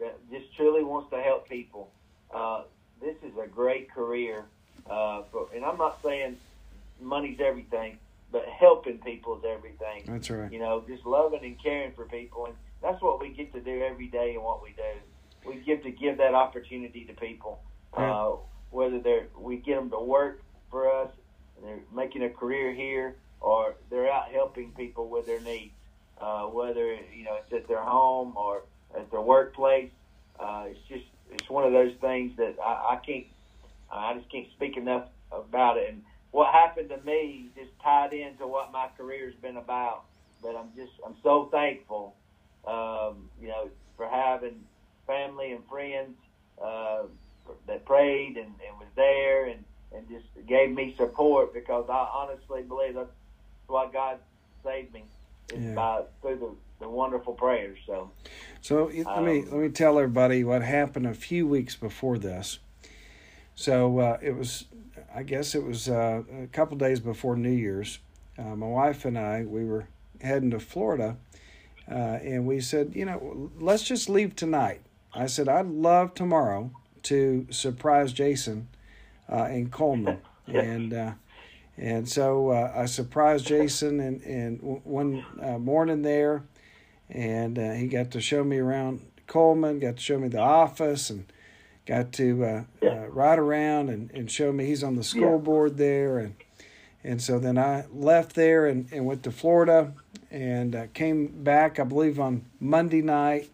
that 0.00 0.18
just 0.30 0.54
truly 0.56 0.82
wants 0.82 1.10
to 1.10 1.20
help 1.20 1.48
people, 1.48 1.90
uh, 2.34 2.62
this 3.00 3.16
is 3.22 3.32
a 3.42 3.46
great 3.46 3.90
career. 3.92 4.44
Uh, 4.90 5.22
for, 5.30 5.48
and 5.54 5.64
I'm 5.64 5.78
not 5.78 6.00
saying 6.04 6.36
money's 7.02 7.38
everything, 7.40 7.98
but 8.30 8.44
helping 8.46 8.98
people 8.98 9.38
is 9.38 9.44
everything. 9.48 10.04
That's 10.06 10.30
right. 10.30 10.50
You 10.50 10.58
know, 10.58 10.84
just 10.86 11.04
loving 11.04 11.44
and 11.44 11.62
caring 11.62 11.92
for 11.92 12.06
people, 12.06 12.46
and 12.46 12.54
that's 12.82 13.00
what 13.02 13.20
we 13.20 13.30
get 13.30 13.52
to 13.54 13.60
do 13.60 13.82
every 13.82 14.08
day 14.08 14.34
and 14.34 14.42
what 14.42 14.62
we 14.62 14.70
do. 14.70 15.48
We 15.48 15.56
get 15.56 15.82
to 15.84 15.90
give 15.90 16.18
that 16.18 16.34
opportunity 16.34 17.04
to 17.04 17.12
people, 17.14 17.60
Yeah. 17.96 18.14
uh, 18.14 18.36
whether 18.70 19.00
they're 19.00 19.26
we 19.36 19.56
get 19.56 19.76
them 19.76 19.90
to 19.90 20.00
work 20.00 20.42
for 20.70 20.90
us, 20.92 21.10
and 21.56 21.66
they're 21.66 21.80
making 21.94 22.22
a 22.22 22.30
career 22.30 22.72
here, 22.72 23.16
or 23.40 23.74
they're 23.90 24.10
out 24.10 24.30
helping 24.30 24.72
people 24.72 25.08
with 25.08 25.26
their 25.26 25.40
needs, 25.40 25.74
uh, 26.20 26.44
whether 26.46 26.94
you 26.94 27.24
know 27.24 27.36
it's 27.36 27.52
at 27.52 27.66
their 27.68 27.82
home 27.82 28.34
or 28.36 28.62
at 28.96 29.10
their 29.10 29.20
workplace. 29.20 29.90
Uh, 30.38 30.64
it's 30.68 30.80
just 30.88 31.04
it's 31.30 31.48
one 31.50 31.64
of 31.64 31.72
those 31.72 31.94
things 32.00 32.36
that 32.36 32.56
I, 32.64 32.94
I 32.94 33.00
can't 33.04 33.26
I 33.90 34.14
just 34.14 34.30
can't 34.30 34.48
speak 34.52 34.76
enough 34.76 35.08
about 35.30 35.76
it. 35.76 35.90
And 35.90 36.02
what 36.32 36.52
happened 36.52 36.88
to 36.88 36.98
me 37.06 37.50
just 37.56 37.70
tied 37.82 38.12
into 38.12 38.46
what 38.46 38.72
my 38.72 38.88
career's 38.96 39.34
been 39.36 39.56
about. 39.56 40.04
But 40.42 40.56
I'm 40.56 40.70
just 40.74 40.92
I'm 41.06 41.14
so 41.22 41.48
thankful, 41.52 42.16
um, 42.66 43.30
you 43.40 43.48
know, 43.48 43.70
for 43.96 44.08
having 44.08 44.64
family 45.06 45.52
and 45.52 45.62
friends 45.68 46.16
uh, 46.60 47.04
that 47.66 47.84
prayed 47.84 48.36
and, 48.36 48.46
and 48.46 48.78
was 48.78 48.88
there 48.96 49.46
and, 49.46 49.64
and 49.94 50.08
just 50.08 50.26
gave 50.48 50.72
me 50.74 50.94
support 50.96 51.54
because 51.54 51.86
I 51.88 52.08
honestly 52.12 52.62
believe 52.62 52.94
that's 52.94 53.10
why 53.68 53.88
God 53.92 54.18
saved 54.64 54.92
me 54.92 55.04
is 55.52 55.60
Yeah. 55.60 55.74
by 55.74 56.02
through 56.22 56.38
the, 56.38 56.84
the 56.84 56.88
wonderful 56.88 57.34
prayers. 57.34 57.78
So 57.86 58.10
So 58.62 58.84
let 58.86 59.22
me 59.22 59.42
Um, 59.42 59.50
let 59.50 59.60
me 59.60 59.68
tell 59.68 59.98
everybody 59.98 60.44
what 60.44 60.62
happened 60.62 61.06
a 61.06 61.14
few 61.14 61.46
weeks 61.46 61.76
before 61.76 62.18
this. 62.18 62.58
So 63.54 63.98
uh, 63.98 64.18
it 64.22 64.34
was, 64.36 64.64
I 65.14 65.22
guess 65.22 65.54
it 65.54 65.62
was 65.62 65.88
uh, 65.88 66.22
a 66.42 66.46
couple 66.48 66.76
days 66.76 67.00
before 67.00 67.36
New 67.36 67.50
Year's. 67.50 67.98
Uh, 68.38 68.56
my 68.56 68.66
wife 68.66 69.04
and 69.04 69.18
I 69.18 69.44
we 69.44 69.64
were 69.64 69.88
heading 70.20 70.50
to 70.52 70.60
Florida, 70.60 71.16
uh, 71.90 71.94
and 71.94 72.46
we 72.46 72.60
said, 72.60 72.92
you 72.94 73.04
know, 73.04 73.50
let's 73.58 73.82
just 73.82 74.08
leave 74.08 74.34
tonight. 74.34 74.80
I 75.14 75.26
said 75.26 75.48
I'd 75.48 75.66
love 75.66 76.14
tomorrow 76.14 76.70
to 77.04 77.46
surprise 77.50 78.12
Jason 78.12 78.68
uh, 79.30 79.44
in 79.50 79.68
Cullman, 79.70 80.18
and 80.46 80.94
uh, 80.94 81.12
and 81.76 82.08
so 82.08 82.50
uh, 82.50 82.72
I 82.74 82.86
surprised 82.86 83.46
Jason 83.46 84.00
and 84.00 84.22
and 84.22 84.60
w- 84.60 84.80
one 84.84 85.24
uh, 85.42 85.58
morning 85.58 86.02
there, 86.02 86.44
and 87.10 87.58
uh, 87.58 87.72
he 87.72 87.86
got 87.86 88.10
to 88.12 88.20
show 88.20 88.42
me 88.44 88.58
around 88.58 89.00
Cullman, 89.26 89.78
got 89.78 89.96
to 89.96 90.02
show 90.02 90.18
me 90.18 90.28
the 90.28 90.38
office, 90.38 91.10
and 91.10 91.26
got 91.86 92.12
to 92.12 92.44
uh, 92.44 92.62
Yeah. 92.80 93.04
uh, 93.04 93.06
ride 93.08 93.38
around 93.38 93.88
and, 93.88 94.10
and 94.12 94.30
show 94.30 94.52
me 94.52 94.66
he's 94.66 94.82
on 94.84 94.96
the 94.96 95.04
scoreboard 95.04 95.72
Yeah. 95.72 95.76
there, 95.86 96.18
and 96.18 96.34
and 97.04 97.20
so 97.20 97.38
then 97.40 97.58
I 97.58 97.86
left 97.92 98.34
there 98.36 98.66
and, 98.66 98.86
and 98.92 99.04
went 99.06 99.24
to 99.24 99.32
Florida, 99.32 99.92
and 100.30 100.74
uh, 100.76 100.86
came 100.94 101.42
back 101.42 101.78
I 101.80 101.84
believe 101.84 102.20
on 102.20 102.44
Monday 102.60 103.02
night, 103.02 103.50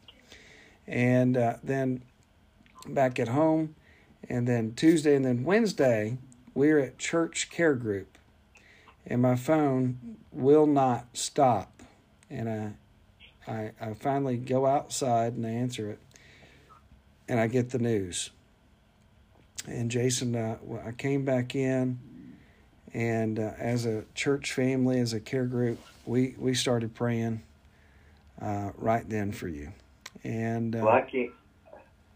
and 0.86 1.36
uh, 1.36 1.54
then 1.62 2.02
back 2.86 3.18
at 3.18 3.28
home, 3.28 3.74
and 4.28 4.46
then 4.46 4.74
Tuesday 4.74 5.14
and 5.16 5.24
then 5.24 5.44
Wednesday 5.44 6.18
we 6.54 6.70
are 6.70 6.78
at 6.78 6.98
church 6.98 7.50
care 7.50 7.74
group, 7.74 8.18
and 9.06 9.22
my 9.22 9.36
phone 9.36 10.16
will 10.32 10.66
not 10.66 11.06
stop, 11.14 11.82
and 12.28 12.48
I 12.48 12.72
I, 13.50 13.70
I 13.80 13.94
finally 13.94 14.36
go 14.36 14.66
outside 14.66 15.32
and 15.34 15.46
I 15.46 15.50
answer 15.50 15.88
it, 15.90 15.98
and 17.28 17.38
I 17.38 17.46
get 17.46 17.70
the 17.70 17.78
news. 17.78 18.30
And 19.66 19.90
Jason, 19.90 20.34
uh, 20.34 20.56
I 20.84 20.92
came 20.92 21.24
back 21.24 21.54
in, 21.54 21.98
and 22.94 23.38
uh, 23.38 23.52
as 23.58 23.86
a 23.86 24.04
church 24.14 24.52
family, 24.52 25.00
as 25.00 25.12
a 25.12 25.20
care 25.20 25.44
group, 25.44 25.78
we, 26.06 26.34
we 26.38 26.54
started 26.54 26.94
praying 26.94 27.42
uh, 28.40 28.70
right 28.76 29.08
then 29.08 29.32
for 29.32 29.48
you. 29.48 29.72
And 30.24 30.74
uh, 30.74 30.80
Well, 30.84 30.94
I 30.94 31.02
can't, 31.02 31.30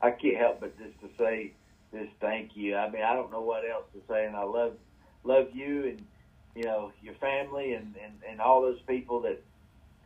I 0.00 0.10
can't 0.10 0.36
help 0.36 0.60
but 0.60 0.76
just 0.78 0.98
to 1.00 1.08
say, 1.18 1.52
just 1.92 2.10
thank 2.20 2.56
you. 2.56 2.76
I 2.76 2.88
mean, 2.88 3.02
I 3.02 3.14
don't 3.14 3.30
know 3.30 3.42
what 3.42 3.68
else 3.68 3.84
to 3.92 4.00
say, 4.08 4.24
and 4.24 4.34
I 4.34 4.44
love, 4.44 4.74
love 5.24 5.48
you 5.52 5.84
and 5.84 6.02
you 6.54 6.64
know 6.64 6.92
your 7.02 7.14
family 7.14 7.72
and 7.72 7.94
and, 8.02 8.12
and 8.28 8.40
all 8.40 8.60
those 8.60 8.80
people 8.86 9.20
that 9.20 9.42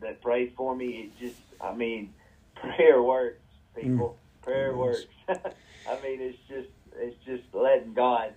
that 0.00 0.20
prayed 0.20 0.52
for 0.56 0.74
me. 0.74 0.86
It 0.86 1.18
just, 1.18 1.40
I 1.60 1.74
mean, 1.74 2.12
prayer 2.56 3.02
works, 3.02 3.40
people. 3.74 4.16
Prayer 4.46 4.76
works. 4.76 5.06
I 5.28 6.00
mean, 6.02 6.20
it's 6.20 6.38
just, 6.48 6.68
it's 6.96 7.16
just 7.24 7.42
letting 7.52 7.94
God, 7.94 8.32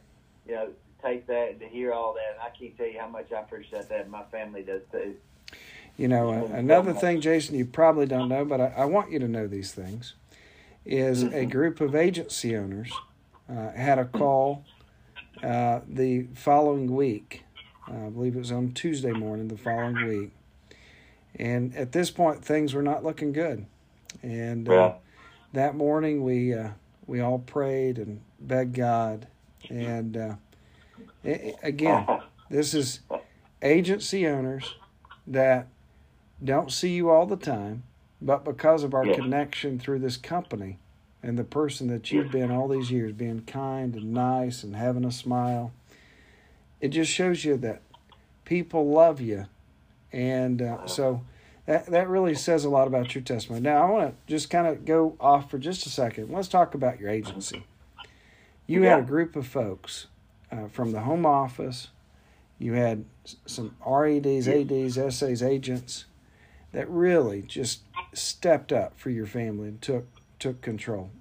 you 0.48 0.56
know, 0.56 0.70
take 1.04 1.28
that 1.28 1.52
and 1.52 1.60
to 1.60 1.68
hear 1.68 1.94
all 1.94 2.16
that. 2.16 2.34
And 2.34 2.42
I 2.42 2.50
can't 2.58 2.76
tell 2.76 2.88
you 2.88 3.00
how 3.00 3.08
much 3.08 3.32
I 3.32 3.42
appreciate 3.42 3.88
that. 3.90 4.02
and 4.02 4.12
My 4.12 4.24
family 4.32 4.64
does 4.64 4.82
too. 4.92 5.16
You 5.98 6.08
know, 6.08 6.32
uh, 6.32 6.56
another 6.56 6.94
thing, 6.94 7.22
Jason, 7.22 7.56
you 7.56 7.66
probably 7.66 8.08
don't 8.08 8.28
know, 8.28 8.44
but 8.44 8.60
I, 8.60 8.74
I 8.78 8.86
want 8.86 9.12
you 9.12 9.20
to 9.20 9.28
know 9.28 9.46
these 9.48 9.72
things. 9.72 10.16
Is 10.86 11.24
a 11.24 11.46
group 11.46 11.82
of 11.82 11.94
agency 11.94 12.56
owners 12.56 12.90
uh, 13.48 13.72
had 13.74 14.00
a 14.00 14.06
call 14.06 14.66
uh, 15.44 15.82
the 15.88 16.28
following 16.34 16.96
week. 16.96 17.44
Uh, 17.88 18.08
I 18.08 18.10
believe 18.10 18.36
it 18.36 18.40
was 18.40 18.52
on 18.52 18.72
Tuesday 18.72 19.12
morning 19.14 19.50
the 19.50 19.58
following 19.58 20.02
week, 20.02 20.32
and 21.36 21.76
at 21.76 21.92
this 21.92 22.10
point 22.10 22.44
things 22.44 22.74
were 22.74 22.82
not 22.82 23.04
looking 23.04 23.34
good. 23.34 23.68
And 24.24 24.68
uh, 24.68 24.72
Yeah. 24.72 24.94
That 25.54 25.76
morning 25.76 26.24
we 26.24 26.54
uh, 26.54 26.70
we 27.08 27.20
all 27.20 27.40
prayed 27.40 27.98
and 27.98 28.22
begged 28.40 28.76
God, 28.76 29.28
and 29.70 30.16
uh, 30.16 30.36
a- 31.26 31.56
again, 31.64 32.08
this 32.50 32.74
is 32.74 33.02
agency 33.62 34.28
owners 34.28 34.76
that 35.28 35.68
don't 36.44 36.72
see 36.72 36.90
you 36.94 37.10
all 37.10 37.26
the 37.26 37.36
time, 37.36 37.84
but 38.22 38.46
because 38.46 38.84
of 38.84 38.94
our 38.94 39.06
Yeah. 39.06 39.16
connection 39.16 39.80
through 39.80 40.00
this 40.00 40.18
company 40.18 40.78
and 41.22 41.38
the 41.38 41.44
person 41.44 41.88
that 41.88 42.12
you've 42.12 42.32
been 42.32 42.52
all 42.52 42.68
these 42.70 42.92
years, 42.92 43.12
being 43.12 43.42
kind 43.42 43.96
and 43.96 44.14
nice 44.14 44.64
and 44.64 44.76
having 44.76 45.04
a 45.04 45.12
smile, 45.12 45.74
it 46.80 46.90
just 46.90 47.12
shows 47.12 47.44
you 47.44 47.58
that 47.58 47.82
people 48.46 48.90
love 48.90 49.20
you. 49.20 49.48
And 50.14 50.62
uh, 50.62 50.88
so 50.88 51.22
that, 51.70 51.86
that 51.86 52.10
really 52.10 52.34
says 52.34 52.66
a 52.66 52.70
lot 52.70 52.88
about 52.88 53.14
your 53.14 53.24
testimony. 53.24 53.62
Now, 53.62 53.84
I 53.86 53.90
want 53.92 54.10
to 54.10 54.16
just 54.34 54.50
kind 54.50 54.66
of 54.66 54.86
go 54.86 55.16
off 55.20 55.52
for 55.52 55.60
just 55.60 55.86
a 55.86 55.90
second. 55.90 56.32
Let's 56.32 56.48
talk 56.48 56.74
about 56.74 57.00
your 57.00 57.12
agency. 57.12 57.64
You 58.66 58.82
had 58.84 59.00
a 59.00 59.04
group 59.04 59.36
of 59.36 59.46
folks 59.46 60.08
uh, 60.52 60.68
from 60.68 60.94
the 60.94 61.02
home 61.02 61.28
office, 61.28 61.90
you 62.58 62.74
had 62.74 63.06
some 63.46 63.76
REDs, 63.86 64.48
ADs, 64.48 64.96
SAs, 65.16 65.44
agents 65.44 66.06
that 66.72 66.90
really 66.90 67.44
just 67.44 67.82
stepped 68.14 68.74
up 68.74 68.98
for 69.00 69.12
your 69.12 69.28
family 69.28 69.68
and 69.70 69.82
took 69.82 70.06
took 70.40 70.62
control. 70.62 71.12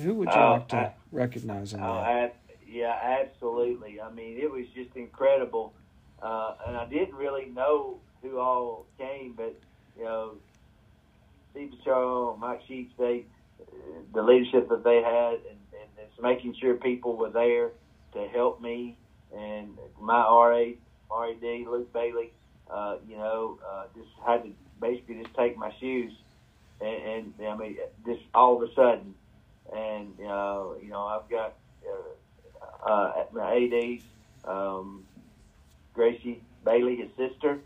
Who- 0.00 0.14
would 0.14 0.28
you 0.28 0.34
Uh, 0.34 0.50
like 0.52 0.68
to 0.68 0.76
I- 0.76 0.94
recognize 1.12 1.72
in 1.72 1.80
Oh, 1.80 1.94
that? 1.94 2.10
ab- 2.10 2.32
yeah, 2.66 2.98
absolutely. 3.22 4.00
I 4.00 4.10
mean, 4.10 4.38
it 4.38 4.50
was 4.50 4.66
just 4.74 4.96
incredible, 4.96 5.72
uh, 6.20 6.54
and 6.66 6.76
I 6.76 6.86
didn't 6.86 7.14
really 7.14 7.46
know 7.46 8.00
who 8.22 8.38
all 8.40 8.86
came, 8.98 9.34
but 9.36 9.54
you 9.96 10.04
know, 10.04 10.34
Steve 11.50 11.72
Pacho, 11.78 12.36
Mike 12.40 12.62
Sheets, 12.66 12.92
they, 12.98 13.24
the 14.12 14.22
leadership 14.22 14.68
that 14.68 14.84
they 14.84 14.96
had, 14.96 15.34
and, 15.34 15.58
and 15.72 15.88
it's 15.98 16.20
making 16.20 16.54
sure 16.60 16.74
people 16.74 17.16
were 17.16 17.30
there 17.30 17.70
to 18.12 18.28
help 18.28 18.60
me, 18.60 18.96
and 19.36 19.76
my 20.00 20.20
RA, 20.20 20.72
RAD, 21.10 21.66
Luke 21.66 21.92
Bailey, 21.92 22.32
uh, 22.70 22.96
you 23.08 23.16
know, 23.16 23.58
uh, 23.68 23.84
just 23.96 24.10
had 24.26 24.42
to 24.42 24.50
basically 24.80 25.22
just 25.22 25.34
take 25.34 25.56
my 25.56 25.72
shoes, 25.80 26.12
and, 26.80 27.34
and 27.38 27.48
I 27.48 27.56
mean, 27.56 27.76
just 28.06 28.22
all 28.34 28.62
of 28.62 28.68
a 28.68 28.74
sudden, 28.74 29.14
and 29.72 30.12
uh, 30.20 30.64
you 30.82 30.88
know, 30.88 31.04
I've 31.06 31.28
got 31.28 31.54
uh, 31.86 32.88
uh, 32.88 33.24
my 33.32 33.54
ADs, 33.54 34.02
um, 34.44 35.04
Gracie 35.94 36.42
Bailey, 36.64 36.96
his 36.96 37.10
sister, 37.16 37.60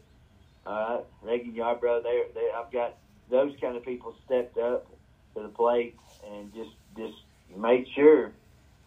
All 0.69 0.75
right, 0.97 1.05
Reagan 1.23 1.55
Yarbrough. 1.55 2.03
They, 2.03 2.23
they, 2.35 2.49
I've 2.55 2.73
got 2.73 2.99
those 3.31 3.53
kind 3.61 3.77
of 3.77 3.85
people 3.85 4.15
stepped 4.27 4.59
up 4.59 4.87
to 5.37 5.43
the 5.43 5.49
plate 5.49 5.97
and 6.31 6.53
just, 6.53 6.71
just 6.97 7.15
made 7.57 7.87
sure. 7.97 8.33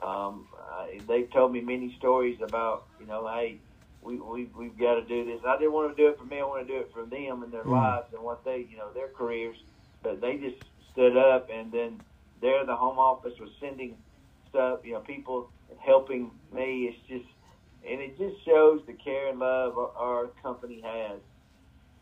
Um, 0.05 0.47
uh, 0.59 0.85
they've 1.07 1.31
told 1.33 1.53
me 1.53 1.61
many 1.61 1.95
stories 1.97 2.39
about, 2.45 2.85
you 2.99 3.07
know, 3.07 3.27
hey, 3.27 3.61
we, 4.01 4.19
we 4.19 4.49
we've 4.57 4.77
got 4.79 4.95
to 4.95 5.05
do 5.05 5.25
this. 5.25 5.41
I 5.47 5.57
didn't 5.57 5.73
want 5.73 5.95
to 5.95 6.03
do 6.03 6.09
it 6.09 6.17
for 6.19 6.25
me. 6.25 6.39
I 6.39 6.43
want 6.43 6.67
to 6.67 6.73
do 6.73 6.79
it 6.79 6.91
for 6.93 7.05
them 7.05 7.43
and 7.43 7.53
their 7.53 7.65
Mm. 7.65 7.71
lives 7.71 8.07
and 8.13 8.23
what 8.23 8.43
they, 8.45 8.65
you 8.69 8.77
know, 8.77 8.91
their 8.93 9.09
careers. 9.17 9.57
But 10.03 10.21
they 10.21 10.37
just 10.37 10.57
stood 10.91 11.17
up, 11.17 11.49
and 11.53 11.71
then 11.71 11.99
there, 12.41 12.65
the 12.65 12.75
home 12.75 12.97
office 12.99 13.33
was 13.39 13.51
sending 13.59 13.95
stuff, 14.49 14.79
you 14.83 14.93
know, 14.93 15.01
people 15.01 15.51
helping 15.85 16.31
me. 16.53 16.89
It's 16.93 17.07
just, 17.07 17.29
and 17.87 18.01
it 18.01 18.17
just 18.17 18.43
shows 18.45 18.81
the 18.87 18.93
care 18.93 19.29
and 19.29 19.39
love 19.39 19.77
our, 19.77 19.91
our 19.97 20.27
company 20.43 20.81
has 20.83 21.19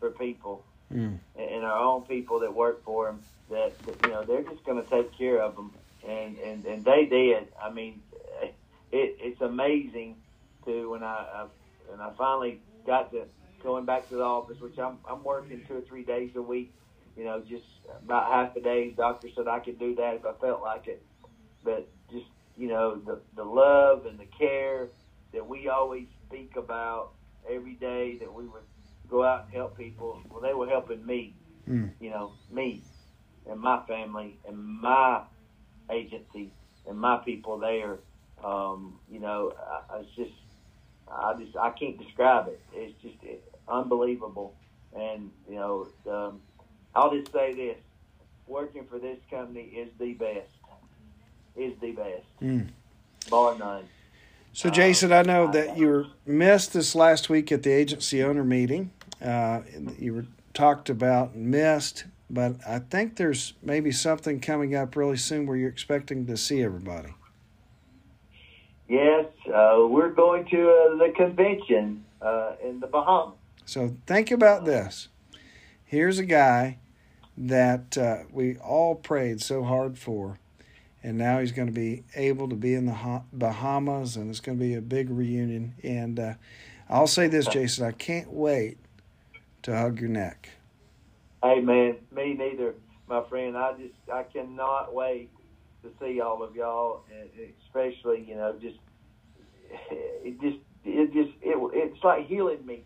for 0.00 0.10
people 0.10 0.64
Mm. 0.92 1.20
and, 1.36 1.50
and 1.50 1.64
our 1.64 1.78
own 1.78 2.02
people 2.02 2.40
that 2.40 2.52
work 2.52 2.84
for 2.84 3.06
them. 3.06 3.20
That, 3.48 3.72
that 3.86 4.06
you 4.06 4.12
know, 4.12 4.24
they're 4.24 4.42
just 4.42 4.64
going 4.64 4.82
to 4.82 4.90
take 4.90 5.16
care 5.16 5.40
of 5.40 5.56
them, 5.56 5.72
and 6.06 6.36
and 6.38 6.64
and 6.66 6.84
they 6.84 7.06
did. 7.06 7.48
I 7.62 7.70
mean, 7.70 8.00
it 8.42 9.16
it's 9.20 9.40
amazing 9.40 10.16
to 10.64 10.90
when 10.90 11.02
I, 11.02 11.26
I 11.34 11.46
when 11.88 12.00
I 12.00 12.10
finally 12.16 12.60
got 12.86 13.10
to 13.12 13.24
going 13.62 13.84
back 13.86 14.08
to 14.08 14.16
the 14.16 14.22
office, 14.22 14.60
which 14.60 14.78
I'm 14.78 14.98
I'm 15.08 15.24
working 15.24 15.62
two 15.66 15.78
or 15.78 15.80
three 15.82 16.04
days 16.04 16.30
a 16.36 16.42
week. 16.42 16.74
You 17.16 17.24
know, 17.24 17.40
just 17.40 17.64
about 18.04 18.30
half 18.30 18.54
the 18.54 18.60
days. 18.60 18.94
Doctor 18.96 19.28
said 19.34 19.48
I 19.48 19.58
could 19.58 19.78
do 19.78 19.94
that 19.96 20.14
if 20.14 20.26
I 20.26 20.32
felt 20.40 20.62
like 20.62 20.86
it, 20.86 21.04
but 21.64 21.88
just 22.10 22.26
you 22.56 22.68
know 22.68 22.96
the 22.98 23.20
the 23.34 23.44
love 23.44 24.06
and 24.06 24.18
the 24.18 24.26
care 24.38 24.88
that 25.32 25.48
we 25.48 25.68
always 25.68 26.06
speak 26.26 26.54
about 26.56 27.12
every 27.48 27.74
day 27.74 28.18
that 28.20 28.32
we 28.32 28.46
would 28.46 28.62
go 29.10 29.24
out 29.24 29.44
and 29.46 29.54
help 29.54 29.76
people. 29.76 30.20
Well, 30.30 30.40
they 30.40 30.54
were 30.54 30.68
helping 30.68 31.04
me. 31.04 31.34
Mm. 31.68 31.90
You 32.00 32.10
know, 32.10 32.32
me 32.50 32.82
and 33.48 33.60
my 33.60 33.82
family 33.86 34.38
and 34.46 34.56
my 34.58 35.22
agency 35.90 36.50
and 36.88 36.98
my 36.98 37.16
people 37.18 37.58
there. 37.58 37.98
Um, 38.44 38.98
you 39.10 39.20
know, 39.20 39.52
I, 39.58 39.94
I- 39.94 39.98
it's 40.00 40.10
just 40.16 40.32
I 41.12 41.34
just 41.38 41.56
I 41.56 41.70
can't 41.70 41.98
describe 41.98 42.48
it. 42.48 42.60
It's 42.72 42.94
just 43.02 43.16
unbelievable. 43.68 44.54
And 44.96 45.30
you 45.48 45.56
know, 45.56 45.88
um, 46.10 46.40
I'll 46.94 47.10
just 47.10 47.32
say 47.32 47.52
this: 47.54 47.76
working 48.46 48.86
for 48.88 48.98
this 48.98 49.18
company 49.30 49.62
is 49.64 49.88
the 49.98 50.14
best. 50.14 50.48
Is 51.56 51.74
the 51.80 51.90
best, 51.90 52.24
Mm. 52.40 52.68
bar 53.28 53.58
none. 53.58 53.84
So, 54.52 54.70
Jason, 54.70 55.12
I 55.12 55.22
know 55.22 55.50
that 55.50 55.76
you 55.76 55.88
were 55.88 56.06
missed 56.24 56.72
this 56.72 56.94
last 56.94 57.28
week 57.28 57.50
at 57.52 57.62
the 57.64 57.70
agency 57.72 58.22
owner 58.22 58.44
meeting. 58.44 58.90
Uh, 59.22 59.60
you 59.98 60.14
were 60.14 60.26
talked 60.54 60.90
about 60.90 61.34
and 61.34 61.50
missed, 61.50 62.04
but 62.28 62.56
I 62.66 62.78
think 62.78 63.16
there's 63.16 63.54
maybe 63.62 63.92
something 63.92 64.40
coming 64.40 64.74
up 64.74 64.96
really 64.96 65.16
soon 65.16 65.46
where 65.46 65.56
you're 65.56 65.68
expecting 65.68 66.26
to 66.26 66.36
see 66.36 66.62
everybody. 66.62 67.14
Yes, 68.88 69.26
uh, 69.46 69.86
we're 69.88 70.10
going 70.10 70.46
to 70.46 70.68
uh, 70.68 70.96
the 70.96 71.12
convention 71.16 72.04
uh, 72.20 72.54
in 72.64 72.80
the 72.80 72.86
Bahamas. 72.86 73.36
So, 73.64 73.94
think 74.06 74.32
about 74.32 74.64
this. 74.64 75.08
Here's 75.84 76.18
a 76.18 76.24
guy 76.24 76.78
that 77.36 77.96
uh, 77.96 78.24
we 78.32 78.56
all 78.56 78.96
prayed 78.96 79.40
so 79.40 79.62
hard 79.62 79.96
for, 79.96 80.40
and 81.04 81.16
now 81.16 81.38
he's 81.38 81.52
going 81.52 81.68
to 81.68 81.72
be 81.72 82.02
able 82.16 82.48
to 82.48 82.56
be 82.56 82.74
in 82.74 82.86
the 82.86 83.22
Bahamas, 83.32 84.16
and 84.16 84.28
it's 84.28 84.40
going 84.40 84.58
to 84.58 84.64
be 84.64 84.74
a 84.74 84.80
big 84.80 85.08
reunion. 85.08 85.74
And 85.84 86.18
uh, 86.18 86.34
I'll 86.88 87.06
say 87.06 87.28
this, 87.28 87.46
Jason, 87.46 87.86
I 87.86 87.92
can't 87.92 88.32
wait 88.32 88.78
to 89.62 89.76
hug 89.76 90.00
your 90.00 90.10
neck. 90.10 90.48
Hey 91.42 91.60
man, 91.60 91.96
me 92.14 92.34
neither, 92.34 92.74
my 93.08 93.22
friend. 93.28 93.56
I 93.56 93.72
just 93.72 93.94
I 94.12 94.24
cannot 94.24 94.94
wait 94.94 95.30
to 95.82 95.90
see 96.00 96.20
all 96.20 96.42
of 96.42 96.54
y'all, 96.54 97.02
and 97.10 97.30
especially 97.66 98.24
you 98.28 98.36
know 98.36 98.56
just 98.60 98.78
it 99.90 100.40
just 100.40 100.58
it 100.84 101.12
just 101.12 101.30
it 101.42 101.56
it's 101.74 102.04
like 102.04 102.26
healing 102.26 102.64
me, 102.64 102.82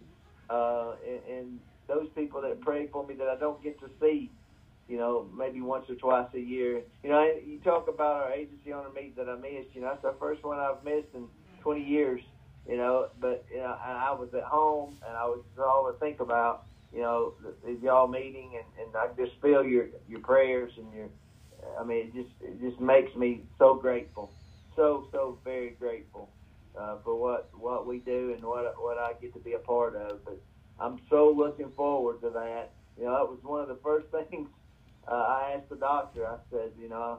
uh, 0.51 0.93
and, 1.07 1.39
and 1.39 1.61
those 1.89 2.09
people 2.15 2.41
that 2.43 2.61
pray 2.61 2.89
for 2.93 3.07
me 3.07 3.15
that 3.15 3.29
I 3.29 3.37
don't 3.37 3.63
get 3.63 3.79
to 3.81 3.91
see, 4.01 4.31
you 4.89 4.97
know, 4.97 5.29
maybe 5.37 5.61
once 5.61 5.87
or 5.89 5.95
twice 5.97 6.29
a 6.35 6.41
year. 6.41 6.83
You 7.03 7.11
know, 7.11 7.31
you 7.45 7.59
talk 7.61 7.89
about 7.89 8.23
our 8.23 8.33
agency 8.33 8.73
owner 8.73 8.89
meet 8.95 9.17
that 9.17 9.29
I 9.29 9.37
missed. 9.37 9.75
You 9.75 9.83
know, 9.83 9.89
that's 9.89 10.03
the 10.03 10.15
first 10.19 10.45
one 10.45 10.59
I've 10.59 10.83
missed 10.85 11.09
in 11.15 11.27
20 11.63 11.83
years. 11.83 12.21
You 12.69 12.77
know, 12.77 13.09
but 13.21 13.45
you 13.51 13.59
know, 13.59 13.77
and 13.87 13.99
I 13.99 14.13
was 14.13 14.33
at 14.35 14.45
home 14.45 14.97
and 15.07 15.17
I 15.17 15.25
was 15.25 15.41
all 15.59 15.93
to 15.93 15.99
think 15.99 16.21
about 16.21 16.65
you 16.95 17.01
know, 17.03 17.35
the, 17.43 17.55
the 17.65 17.79
y'all 17.83 18.07
meeting, 18.07 18.53
and, 18.55 18.87
and 18.87 18.97
I 18.97 19.09
just 19.21 19.41
feel 19.43 19.65
your 19.65 19.87
your 20.09 20.21
prayers 20.21 20.73
and 20.77 20.93
your. 20.95 21.09
I 21.79 21.83
mean, 21.83 22.07
it 22.07 22.15
just 22.15 22.35
it 22.41 22.61
just 22.61 22.81
makes 22.81 23.15
me 23.17 23.43
so 23.59 23.75
grateful, 23.75 24.31
so 24.77 25.09
so 25.11 25.39
very 25.45 25.71
grateful 25.71 26.31
uh, 26.79 26.99
for 27.05 27.21
what 27.21 27.51
what 27.59 27.87
we 27.87 27.99
do 27.99 28.33
and 28.33 28.45
what 28.45 28.75
what 28.81 28.97
I 28.97 29.15
get 29.21 29.33
to 29.35 29.41
be 29.41 29.55
a 29.55 29.59
part 29.59 29.97
of. 29.97 30.25
But 30.25 30.41
I'm 30.79 31.01
so 31.11 31.35
looking 31.37 31.73
forward 31.73 32.21
to 32.21 32.31
that. 32.31 32.71
You 32.97 33.07
know, 33.07 33.15
that 33.15 33.29
was 33.29 33.41
one 33.43 33.61
of 33.61 33.69
the 33.69 33.79
first 33.83 34.07
things 34.31 34.49
uh, 35.09 35.15
I 35.15 35.55
asked 35.57 35.71
the 35.71 35.77
doctor. 35.77 36.27
I 36.27 36.37
said, 36.51 36.71
you 36.81 36.89
know, 36.89 37.19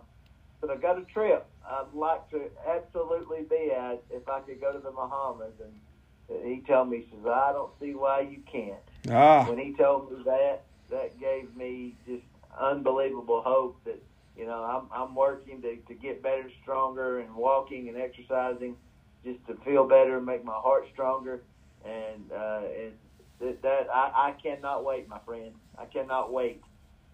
I 0.63 0.67
said 0.67 0.77
I 0.77 0.79
got 0.79 0.97
a 0.97 1.05
trip. 1.05 1.45
I'd 1.67 1.93
like 1.93 2.29
to 2.31 2.43
absolutely 2.67 3.43
be 3.49 3.71
at 3.71 4.03
if 4.09 4.27
I 4.29 4.39
could 4.41 4.61
go 4.61 4.71
to 4.71 4.79
the 4.79 4.91
Bahamas, 4.91 5.53
and 5.59 6.43
he 6.43 6.61
told 6.61 6.89
me, 6.89 6.97
he 7.09 7.15
says, 7.15 7.25
I 7.25 7.51
don't 7.53 7.71
see 7.79 7.93
why 7.93 8.21
you 8.21 8.39
can't. 8.51 8.79
Ah, 9.11 9.45
when 9.47 9.57
he 9.57 9.73
told 9.73 10.11
me 10.11 10.23
that, 10.25 10.63
that 10.89 11.19
gave 11.19 11.55
me 11.55 11.95
just 12.07 12.23
unbelievable 12.59 13.41
hope 13.41 13.83
that 13.85 14.01
you 14.37 14.45
know 14.45 14.63
I'm 14.63 14.87
I'm 14.91 15.15
working 15.15 15.61
to 15.61 15.75
to 15.75 15.93
get 15.93 16.21
better, 16.23 16.49
stronger, 16.61 17.19
and 17.19 17.35
walking 17.35 17.89
and 17.89 17.97
exercising, 17.97 18.75
just 19.23 19.45
to 19.47 19.55
feel 19.65 19.87
better 19.87 20.17
and 20.17 20.25
make 20.25 20.43
my 20.43 20.53
heart 20.53 20.87
stronger, 20.93 21.41
and 21.83 22.31
uh, 22.31 22.61
and 22.79 22.93
that, 23.39 23.61
that 23.61 23.87
I, 23.93 24.29
I 24.29 24.31
cannot 24.41 24.85
wait, 24.85 25.07
my 25.07 25.19
friend. 25.25 25.53
I 25.77 25.85
cannot 25.85 26.31
wait 26.31 26.61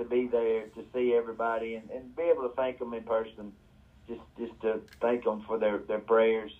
to 0.02 0.10
be 0.10 0.28
there 0.28 0.68
to 0.68 0.84
see 0.94 1.14
everybody 1.14 1.76
and, 1.76 1.90
and 1.90 2.16
be 2.16 2.24
able 2.24 2.44
to 2.44 2.56
thank 2.56 2.80
them 2.80 2.94
in 2.94 3.04
person, 3.04 3.52
just 4.08 4.22
just 4.38 4.60
to 4.62 4.82
thank 5.02 5.24
them 5.24 5.44
for 5.48 5.58
their 5.58 5.80
their 5.80 6.00
prayers 6.00 6.52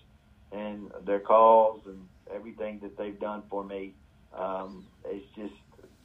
and 0.52 0.90
their 1.04 1.20
calls 1.20 1.82
and 1.86 2.06
everything 2.34 2.78
that 2.82 2.96
they've 2.96 3.18
done 3.18 3.42
for 3.50 3.64
me 3.64 3.94
um, 4.36 4.84
it's 5.04 5.26
just 5.36 5.54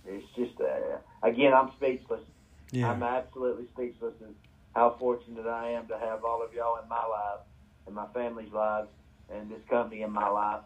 it's 0.06 0.26
just 0.36 0.60
uh, 0.62 0.98
again 1.28 1.54
I'm 1.54 1.72
speechless. 1.78 2.22
yeah. 2.72 2.90
I'm 2.90 3.04
absolutely 3.04 3.66
speechless 3.74 4.14
how 4.76 4.96
fortunate 5.00 5.48
I 5.48 5.72
am 5.72 5.88
to 5.88 5.98
have 5.98 6.24
all 6.24 6.44
of 6.44 6.54
y'all 6.54 6.82
in 6.82 6.88
my 6.88 6.96
life 6.98 7.42
and 7.86 7.96
my 7.96 8.06
family's 8.14 8.52
lives 8.52 8.90
and 9.34 9.50
this 9.50 9.62
company 9.70 10.02
in 10.04 10.12
my 10.12 10.30
life 10.30 10.62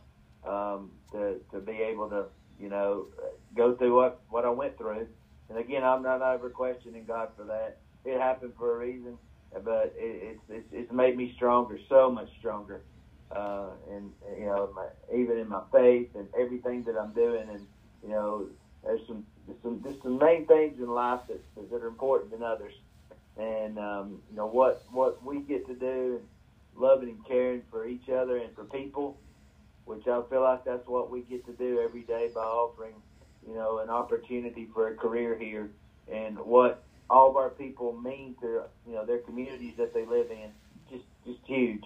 um, 0.48 0.92
to 1.12 1.38
to 1.52 1.60
be 1.60 1.74
able 1.74 2.10
to 2.10 2.26
you 2.60 2.70
know 2.70 3.08
go 3.56 3.76
through 3.76 3.96
what 3.96 4.22
what 4.30 4.46
I 4.46 4.50
went 4.50 4.78
through. 4.78 5.08
And 5.52 5.60
again, 5.60 5.84
I'm 5.84 6.02
not 6.02 6.22
ever 6.22 6.50
questioning 6.50 7.04
God 7.06 7.30
for 7.36 7.44
that. 7.44 7.78
It 8.06 8.20
happened 8.20 8.54
for 8.58 8.76
a 8.76 8.80
reason, 8.80 9.18
but 9.54 9.94
it, 9.98 10.40
it's 10.40 10.42
it's 10.50 10.68
it's 10.72 10.92
made 10.92 11.18
me 11.18 11.34
stronger, 11.36 11.78
so 11.90 12.10
much 12.10 12.30
stronger 12.40 12.82
uh, 13.36 13.70
and 13.90 14.12
you 14.38 14.46
know, 14.46 14.70
my, 14.76 14.88
even 15.16 15.38
in 15.38 15.48
my 15.48 15.62
faith 15.72 16.10
and 16.16 16.28
everything 16.40 16.84
that 16.84 16.98
I'm 16.98 17.14
doing, 17.14 17.50
and 17.50 17.66
you 18.04 18.10
know, 18.10 18.48
there's 18.84 19.02
some 19.08 19.26
there's 19.48 19.62
some 19.64 19.82
just 19.84 20.04
some 20.04 20.18
main 20.18 20.46
things 20.46 20.80
in 20.80 20.90
life 20.90 21.22
that 21.28 21.42
that 21.72 21.82
are 21.82 21.88
important 21.88 22.32
than 22.32 22.44
others, 22.44 22.74
and 23.38 23.78
um, 23.80 24.22
you 24.30 24.36
know 24.36 24.48
what 24.48 24.84
what 24.92 25.24
we 25.24 25.40
get 25.42 25.66
to 25.68 25.76
do, 25.76 26.22
loving 26.76 27.10
and 27.10 27.26
caring 27.26 27.62
for 27.70 27.88
each 27.88 28.10
other 28.10 28.38
and 28.38 28.54
for 28.56 28.66
people, 28.66 29.18
which 29.86 30.08
I 30.08 30.22
feel 30.30 30.42
like 30.42 30.66
that's 30.66 30.88
what 30.88 31.10
we 31.10 31.22
get 31.22 31.46
to 31.46 31.54
do 31.54 31.80
every 31.80 32.02
day 32.02 32.30
by 32.34 32.42
offering, 32.42 32.96
you 33.48 33.56
know, 33.56 33.80
an 33.80 33.90
opportunity 33.90 34.68
for 34.74 34.90
a 34.90 34.96
career 34.96 35.38
here, 35.38 35.70
and 36.12 36.38
what 36.40 36.84
all 37.10 37.30
of 37.30 37.36
our 37.36 37.50
people 37.50 37.94
mean 37.94 38.36
to 38.42 38.64
you 38.88 38.94
know 38.94 39.06
their 39.06 39.20
communities 39.20 39.74
that 39.78 39.94
they 39.94 40.06
live 40.06 40.32
in, 40.32 40.52
just 40.90 41.06
just 41.26 41.40
huge 41.46 41.86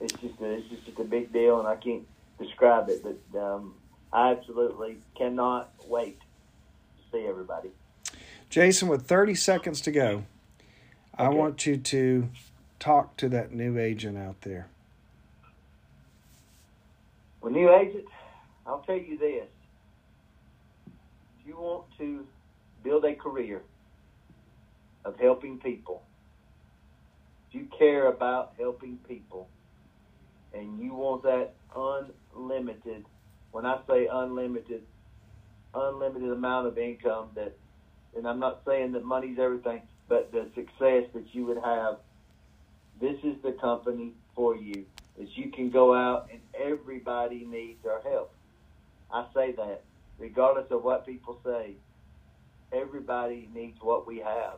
it's 0.00 0.12
just 0.14 0.40
a, 0.40 0.52
it's 0.52 0.68
just 0.68 0.98
a 0.98 1.04
big 1.04 1.32
deal, 1.32 1.58
and 1.58 1.66
I 1.66 1.76
can't 1.76 2.06
describe 2.38 2.88
it. 2.88 3.02
But 3.02 3.40
um, 3.40 3.74
I 4.12 4.30
absolutely 4.32 4.98
cannot 5.16 5.72
wait 5.86 6.20
to 6.20 7.02
see 7.12 7.26
everybody. 7.26 7.70
Jason, 8.48 8.88
with 8.88 9.06
30 9.06 9.34
seconds 9.34 9.80
to 9.82 9.90
go, 9.90 10.24
I 11.16 11.28
want 11.28 11.66
you 11.66 11.76
to 11.76 12.28
talk 12.78 13.16
to 13.18 13.28
that 13.30 13.52
new 13.52 13.78
agent 13.78 14.16
out 14.16 14.42
there. 14.42 14.68
Well, 17.40 17.52
new 17.52 17.72
agent, 17.72 18.04
I'll 18.66 18.80
tell 18.80 18.96
you 18.96 19.18
this: 19.18 19.48
want 21.58 21.84
to 21.98 22.26
build 22.82 23.04
a 23.04 23.14
career 23.14 23.62
of 25.04 25.18
helping 25.18 25.58
people, 25.58 26.02
if 27.48 27.54
you 27.54 27.68
care 27.78 28.08
about 28.08 28.52
helping 28.58 28.98
people, 29.08 29.48
and 30.54 30.80
you 30.80 30.94
want 30.94 31.22
that 31.22 31.54
unlimited, 31.74 33.04
when 33.50 33.66
I 33.66 33.78
say 33.88 34.08
unlimited, 34.10 34.82
unlimited 35.74 36.30
amount 36.30 36.66
of 36.66 36.78
income 36.78 37.28
that, 37.34 37.56
and 38.16 38.26
I'm 38.26 38.38
not 38.38 38.62
saying 38.66 38.92
that 38.92 39.04
money's 39.04 39.38
everything, 39.38 39.82
but 40.08 40.32
the 40.32 40.48
success 40.54 41.04
that 41.14 41.24
you 41.32 41.46
would 41.46 41.58
have. 41.62 41.98
This 43.00 43.16
is 43.22 43.36
the 43.42 43.52
company 43.52 44.14
for 44.34 44.56
you. 44.56 44.86
Is 45.18 45.28
you 45.34 45.50
can 45.50 45.70
go 45.70 45.94
out 45.94 46.30
and 46.32 46.40
everybody 46.58 47.44
needs 47.44 47.84
our 47.84 48.00
help. 48.02 48.32
I 49.12 49.26
say 49.34 49.52
that 49.52 49.82
regardless 50.18 50.70
of 50.70 50.82
what 50.82 51.06
people 51.06 51.38
say. 51.44 51.76
Everybody 52.72 53.48
needs 53.54 53.78
what 53.80 54.06
we 54.06 54.18
have, 54.18 54.56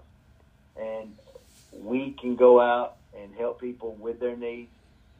and 0.77 1.15
we 1.73 2.17
can 2.21 2.35
go 2.35 2.61
out 2.61 2.97
and 3.17 3.35
help 3.35 3.61
people 3.61 3.95
with 3.95 4.19
their 4.19 4.37
needs, 4.37 4.73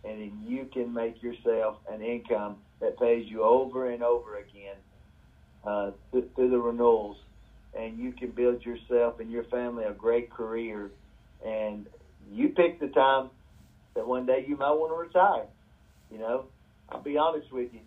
and 0.05 0.21
then 0.21 0.43
you 0.47 0.65
can 0.73 0.93
make 0.93 1.23
yourself 1.23 1.77
an 1.91 2.03
income 2.03 2.57
that 2.81 2.99
pays 2.99 3.31
you 3.31 3.45
over 3.45 3.91
and 3.91 4.03
over 4.03 4.39
again 4.39 4.75
uh, 5.65 5.91
th- 6.13 6.25
through 6.35 6.51
the 6.51 6.59
renewals, 6.59 7.17
and 7.79 7.99
you 7.99 8.13
can 8.13 8.31
build 8.31 8.65
yourself 8.65 9.21
and 9.21 9.31
your 9.31 9.45
family 9.45 9.85
a 9.85 9.93
great 9.93 10.31
career. 10.31 10.91
And 11.45 11.87
you 12.33 12.49
pick 12.51 12.81
the 12.81 12.89
time 12.89 13.31
that 13.95 14.07
one 14.07 14.27
day 14.27 14.45
you 14.47 14.57
might 14.57 14.73
want 14.73 14.93
to 14.93 14.97
retire. 14.97 15.47
You 16.11 16.19
know, 16.19 16.47
I'll 16.89 17.03
be 17.03 17.19
honest 17.19 17.53
with 17.53 17.73
you. 17.73 17.81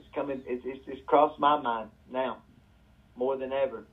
It's 0.00 0.14
coming. 0.14 0.40
It's, 0.46 0.62
it's 0.64 0.84
just 0.86 1.04
crossed 1.06 1.38
my 1.38 1.60
mind 1.60 1.90
now 2.10 2.38
more 3.16 3.36
than 3.36 3.52
ever. 3.52 3.84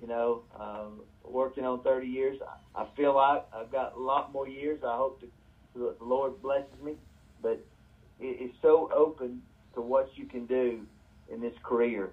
You 0.00 0.06
know, 0.06 0.42
um, 0.58 1.00
working 1.24 1.64
on 1.64 1.82
30 1.82 2.06
years, 2.06 2.38
I, 2.76 2.82
I 2.82 2.86
feel 2.96 3.16
like 3.16 3.44
I've 3.52 3.72
got 3.72 3.96
a 3.96 4.00
lot 4.00 4.32
more 4.32 4.48
years. 4.48 4.80
I 4.86 4.96
hope 4.96 5.20
to, 5.20 5.26
the 5.74 5.96
Lord 6.00 6.40
blesses 6.40 6.80
me, 6.82 6.94
but 7.42 7.60
it, 8.20 8.36
it's 8.40 8.54
so 8.62 8.88
open 8.94 9.42
to 9.74 9.80
what 9.80 10.10
you 10.14 10.26
can 10.26 10.46
do 10.46 10.86
in 11.32 11.40
this 11.40 11.54
career. 11.64 12.10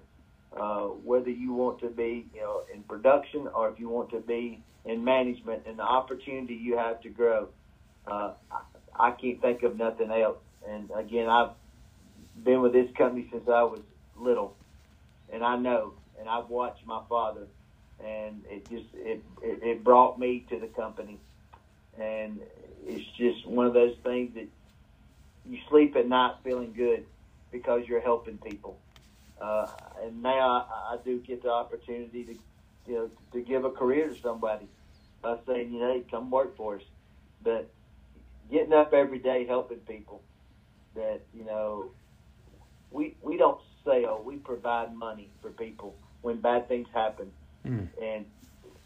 Uh, 0.56 0.86
whether 1.04 1.30
you 1.30 1.52
want 1.52 1.78
to 1.80 1.88
be, 1.88 2.26
you 2.34 2.40
know, 2.40 2.62
in 2.74 2.82
production 2.82 3.46
or 3.54 3.68
if 3.70 3.78
you 3.78 3.88
want 3.88 4.10
to 4.10 4.20
be 4.20 4.60
in 4.84 5.04
management, 5.04 5.62
and 5.66 5.78
the 5.78 5.82
opportunity 5.82 6.54
you 6.54 6.76
have 6.76 7.00
to 7.02 7.08
grow. 7.10 7.48
Uh, 8.06 8.32
I, 8.50 9.08
I 9.08 9.10
can't 9.10 9.40
think 9.40 9.62
of 9.64 9.76
nothing 9.76 10.10
else. 10.10 10.38
And 10.68 10.90
again, 10.96 11.28
I've 11.28 11.50
been 12.46 12.62
with 12.62 12.72
this 12.72 12.88
company 12.96 13.28
since 13.30 13.46
I 13.48 13.64
was 13.64 13.80
little, 14.16 14.56
and 15.30 15.44
I 15.44 15.56
know, 15.56 15.94
and 16.18 16.28
I've 16.28 16.48
watched 16.48 16.86
my 16.86 17.02
father, 17.08 17.48
and 18.02 18.44
it 18.48 18.70
just 18.70 18.86
it 18.94 19.22
it, 19.42 19.62
it 19.62 19.84
brought 19.84 20.18
me 20.18 20.46
to 20.48 20.58
the 20.58 20.68
company, 20.68 21.18
and 21.98 22.40
it's 22.86 23.04
just 23.18 23.46
one 23.46 23.66
of 23.66 23.74
those 23.74 23.96
things 24.02 24.34
that 24.36 24.48
you 25.44 25.58
sleep 25.68 25.96
at 25.96 26.08
night 26.08 26.36
feeling 26.44 26.72
good 26.72 27.04
because 27.50 27.82
you're 27.86 28.00
helping 28.00 28.38
people. 28.38 28.78
Uh, 29.40 29.66
and 30.02 30.22
now 30.22 30.66
I, 30.70 30.94
I 30.94 30.96
do 31.04 31.18
get 31.18 31.42
the 31.42 31.50
opportunity 31.50 32.24
to, 32.24 32.34
you 32.90 32.94
know, 32.94 33.10
to 33.32 33.42
give 33.42 33.64
a 33.64 33.70
career 33.70 34.08
to 34.08 34.20
somebody 34.20 34.66
by 35.20 35.36
saying, 35.46 35.72
you 35.72 35.80
know, 35.80 35.92
hey, 35.92 36.04
come 36.10 36.30
work 36.30 36.56
for 36.56 36.76
us. 36.76 36.82
But 37.42 37.68
getting 38.50 38.72
up 38.72 38.94
every 38.94 39.18
day 39.18 39.46
helping 39.46 39.78
people 39.78 40.22
that, 40.94 41.20
you 41.34 41.44
know, 41.44 41.90
we 42.90 43.16
we 43.22 43.36
don't 43.36 43.60
sell, 43.84 44.22
we 44.24 44.36
provide 44.36 44.94
money 44.94 45.28
for 45.42 45.50
people 45.50 45.94
when 46.22 46.40
bad 46.40 46.68
things 46.68 46.88
happen. 46.92 47.30
Mm. 47.66 47.88
And 48.02 48.26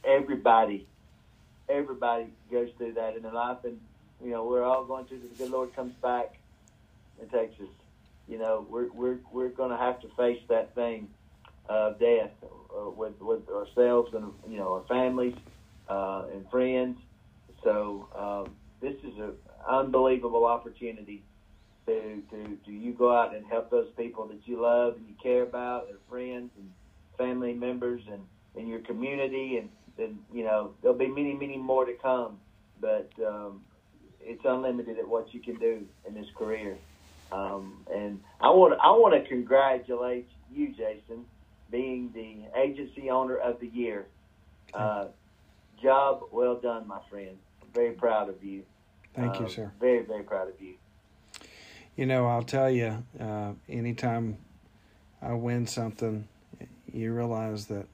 everybody 0.05 0.87
everybody 1.69 2.27
goes 2.51 2.69
through 2.77 2.95
that 2.95 3.17
in 3.17 3.23
their 3.23 3.33
life 3.33 3.59
and 3.65 3.81
you 4.23 4.31
know, 4.31 4.45
we're 4.45 4.65
all 4.65 4.85
going 4.85 5.07
through 5.07 5.21
the 5.21 5.29
good 5.39 5.51
Lord 5.51 5.75
comes 5.75 5.95
back 6.03 6.39
and 7.21 7.31
takes 7.31 7.59
us 7.61 7.69
you 8.31 8.39
know, 8.39 8.65
we're 8.71 8.89
we're 8.93 9.19
we're 9.33 9.49
going 9.49 9.71
to 9.71 9.77
have 9.77 10.01
to 10.03 10.09
face 10.17 10.41
that 10.49 10.73
thing 10.77 11.09
of 11.69 11.99
death 11.99 12.31
uh, 12.43 12.89
with 12.89 13.21
with 13.21 13.49
ourselves 13.51 14.15
and 14.15 14.33
you 14.49 14.57
know 14.57 14.75
our 14.75 14.85
families 14.87 15.35
uh, 15.89 16.27
and 16.33 16.49
friends. 16.49 16.97
So 17.65 18.09
um, 18.15 18.55
this 18.81 18.95
is 19.03 19.19
an 19.19 19.33
unbelievable 19.69 20.47
opportunity 20.47 21.25
to, 22.31 22.59
to 22.65 22.73
you 22.73 22.93
go 22.93 23.15
out 23.15 23.35
and 23.35 23.45
help 23.47 23.71
those 23.71 23.89
people 23.97 24.27
that 24.29 24.41
you 24.45 24.61
love 24.61 24.97
and 24.97 25.07
you 25.07 25.15
care 25.23 25.43
about, 25.43 25.89
their 25.89 25.99
friends 26.09 26.51
and 26.57 26.71
family 27.19 27.53
members 27.53 28.03
and 28.11 28.23
in 28.57 28.67
your 28.67 28.81
community, 28.81 29.59
and 29.59 29.69
then 29.97 30.19
you 30.33 30.45
know 30.45 30.73
there'll 30.83 30.97
be 30.97 31.09
many 31.09 31.35
many 31.35 31.57
more 31.57 31.85
to 31.85 31.95
come. 31.95 32.39
But 32.81 33.11
um, 33.27 33.63
it's 34.21 34.45
unlimited 34.45 34.99
at 34.99 35.07
what 35.07 35.33
you 35.35 35.41
can 35.41 35.57
do 35.57 35.87
in 36.07 36.15
this 36.15 36.27
career. 36.37 36.77
Um, 37.33 37.85
and 37.93 38.21
I 38.41 38.49
want 38.51 38.79
I 38.83 38.91
want 38.91 39.23
to 39.23 39.29
congratulate 39.29 40.29
you, 40.53 40.69
Jason, 40.71 41.25
being 41.71 42.11
the 42.15 42.59
agency 42.59 43.11
owner 43.11 43.37
of 43.37 43.61
the 43.61 43.69
year. 43.69 44.07
Uh, 44.75 45.07
job 45.83 46.23
well 46.33 46.57
done, 46.57 46.87
my 46.87 47.01
friend. 47.09 47.37
I'm 47.63 47.69
very 47.73 47.93
proud 47.93 48.29
of 48.29 48.43
you. 48.43 48.63
Thank 49.15 49.37
uh, 49.37 49.43
you, 49.43 49.49
sir. 49.49 49.73
Very 49.81 50.03
very 50.03 50.23
proud 50.23 50.49
of 50.49 50.61
you. 50.61 50.75
You 52.01 52.07
know, 52.07 52.29
I'll 52.29 52.43
tell 52.43 52.71
you, 52.71 53.05
uh, 53.21 53.53
anytime 53.69 54.39
I 55.21 55.35
win 55.35 55.67
something, 55.67 56.27
you 56.91 57.13
realize 57.13 57.67
that 57.67 57.89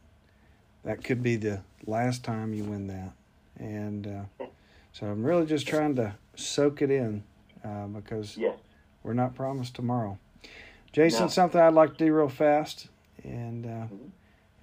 that 0.84 1.02
could 1.02 1.24
be 1.24 1.34
the 1.34 1.62
last 1.88 2.22
time 2.22 2.54
you 2.54 2.62
win 2.62 2.86
that, 2.86 3.10
and 3.58 4.06
uh, 4.06 4.44
so 4.92 5.06
I'm 5.06 5.24
really 5.24 5.44
just 5.44 5.66
trying 5.66 5.96
to 5.96 6.14
soak 6.36 6.82
it 6.82 6.92
in 6.92 7.24
uh, 7.64 7.88
because. 7.88 8.38
We're 9.02 9.14
not 9.14 9.34
promised 9.34 9.74
tomorrow. 9.74 10.18
Jason, 10.92 11.22
no. 11.22 11.28
something 11.28 11.60
I'd 11.60 11.74
like 11.74 11.96
to 11.96 12.04
do 12.04 12.12
real 12.12 12.28
fast, 12.28 12.86
and 13.24 13.66
uh, 13.66 13.68
mm-hmm. 13.68 14.08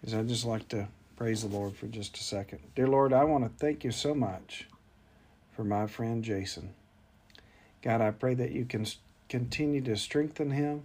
is 0.04 0.14
I'd 0.14 0.30
just 0.30 0.46
like 0.46 0.70
to 0.70 0.88
praise 1.18 1.42
the 1.42 1.50
Lord 1.50 1.76
for 1.76 1.88
just 1.88 2.18
a 2.18 2.24
second. 2.24 2.60
Dear 2.76 2.88
Lord, 2.88 3.12
I 3.12 3.26
want 3.26 3.44
to 3.44 3.50
thank 3.58 3.84
you 3.84 3.92
so 3.92 4.16
much 4.16 4.68
for 5.52 5.66
my 5.66 5.88
friend 5.88 6.24
Jason. 6.24 6.74
God, 7.82 8.00
I 8.00 8.12
pray 8.12 8.36
that 8.36 8.52
you 8.52 8.64
can 8.64 8.86
continue 9.30 9.82
to 9.82 9.96
strengthen 9.96 10.52
him. 10.52 10.84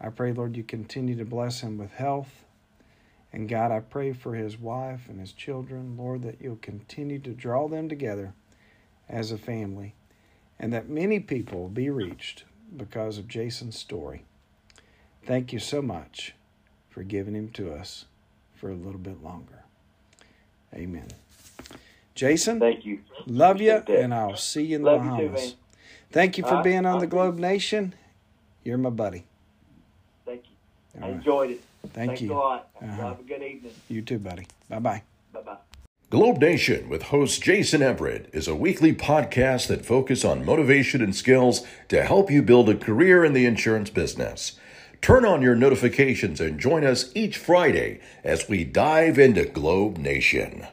I 0.00 0.08
pray, 0.08 0.32
Lord, 0.32 0.56
you 0.56 0.62
continue 0.62 1.16
to 1.16 1.24
bless 1.24 1.60
him 1.60 1.78
with 1.78 1.92
health. 1.92 2.44
And 3.32 3.48
God, 3.48 3.72
I 3.72 3.80
pray 3.80 4.12
for 4.12 4.34
his 4.34 4.58
wife 4.58 5.08
and 5.08 5.18
his 5.18 5.32
children, 5.32 5.96
Lord, 5.96 6.22
that 6.22 6.40
you'll 6.40 6.56
continue 6.56 7.18
to 7.20 7.30
draw 7.30 7.68
them 7.68 7.88
together 7.88 8.32
as 9.08 9.32
a 9.32 9.38
family 9.38 9.94
and 10.58 10.72
that 10.72 10.88
many 10.88 11.20
people 11.20 11.60
will 11.60 11.68
be 11.68 11.90
reached 11.90 12.44
because 12.76 13.18
of 13.18 13.28
Jason's 13.28 13.78
story. 13.78 14.24
Thank 15.26 15.52
you 15.52 15.58
so 15.58 15.82
much 15.82 16.34
for 16.90 17.02
giving 17.02 17.34
him 17.34 17.48
to 17.50 17.72
us 17.72 18.04
for 18.54 18.70
a 18.70 18.74
little 18.74 19.00
bit 19.00 19.22
longer. 19.22 19.64
Amen. 20.72 21.08
Jason, 22.14 22.60
thank 22.60 22.84
you. 22.84 23.00
Love 23.26 23.60
you, 23.60 23.72
and 23.88 24.14
I'll 24.14 24.36
see 24.36 24.62
you 24.62 24.76
in 24.76 24.82
the 24.82 24.90
Bahamas. 24.90 25.56
Too, 26.14 26.20
Thank 26.20 26.38
you 26.38 26.44
for 26.44 26.54
uh, 26.54 26.62
being 26.62 26.86
on 26.86 27.00
the 27.00 27.08
Globe 27.08 27.40
Nation. 27.40 27.92
You're 28.62 28.78
my 28.78 28.90
buddy. 28.90 29.24
Thank 30.24 30.44
you. 30.44 31.02
All 31.02 31.08
I 31.08 31.10
right. 31.10 31.16
enjoyed 31.16 31.50
it. 31.50 31.60
Thank 31.92 32.10
Thanks 32.10 32.22
you. 32.22 32.32
a 32.32 32.34
lot. 32.34 32.68
Uh-huh. 32.80 32.92
Have 33.08 33.18
a 33.18 33.22
good 33.24 33.42
evening. 33.42 33.72
You 33.88 34.00
too, 34.00 34.20
buddy. 34.20 34.46
Bye 34.68 34.78
bye. 34.78 35.02
Bye 35.32 35.40
bye. 35.40 35.56
Globe 36.10 36.38
Nation 36.38 36.88
with 36.88 37.02
host 37.02 37.42
Jason 37.42 37.82
Everett 37.82 38.30
is 38.32 38.46
a 38.46 38.54
weekly 38.54 38.94
podcast 38.94 39.66
that 39.66 39.84
focuses 39.84 40.24
on 40.24 40.44
motivation 40.44 41.02
and 41.02 41.16
skills 41.16 41.66
to 41.88 42.04
help 42.04 42.30
you 42.30 42.42
build 42.42 42.68
a 42.68 42.76
career 42.76 43.24
in 43.24 43.32
the 43.32 43.44
insurance 43.44 43.90
business. 43.90 44.52
Turn 45.02 45.24
on 45.24 45.42
your 45.42 45.56
notifications 45.56 46.40
and 46.40 46.60
join 46.60 46.84
us 46.84 47.10
each 47.16 47.38
Friday 47.38 47.98
as 48.22 48.48
we 48.48 48.62
dive 48.62 49.18
into 49.18 49.44
Globe 49.46 49.98
Nation. 49.98 50.68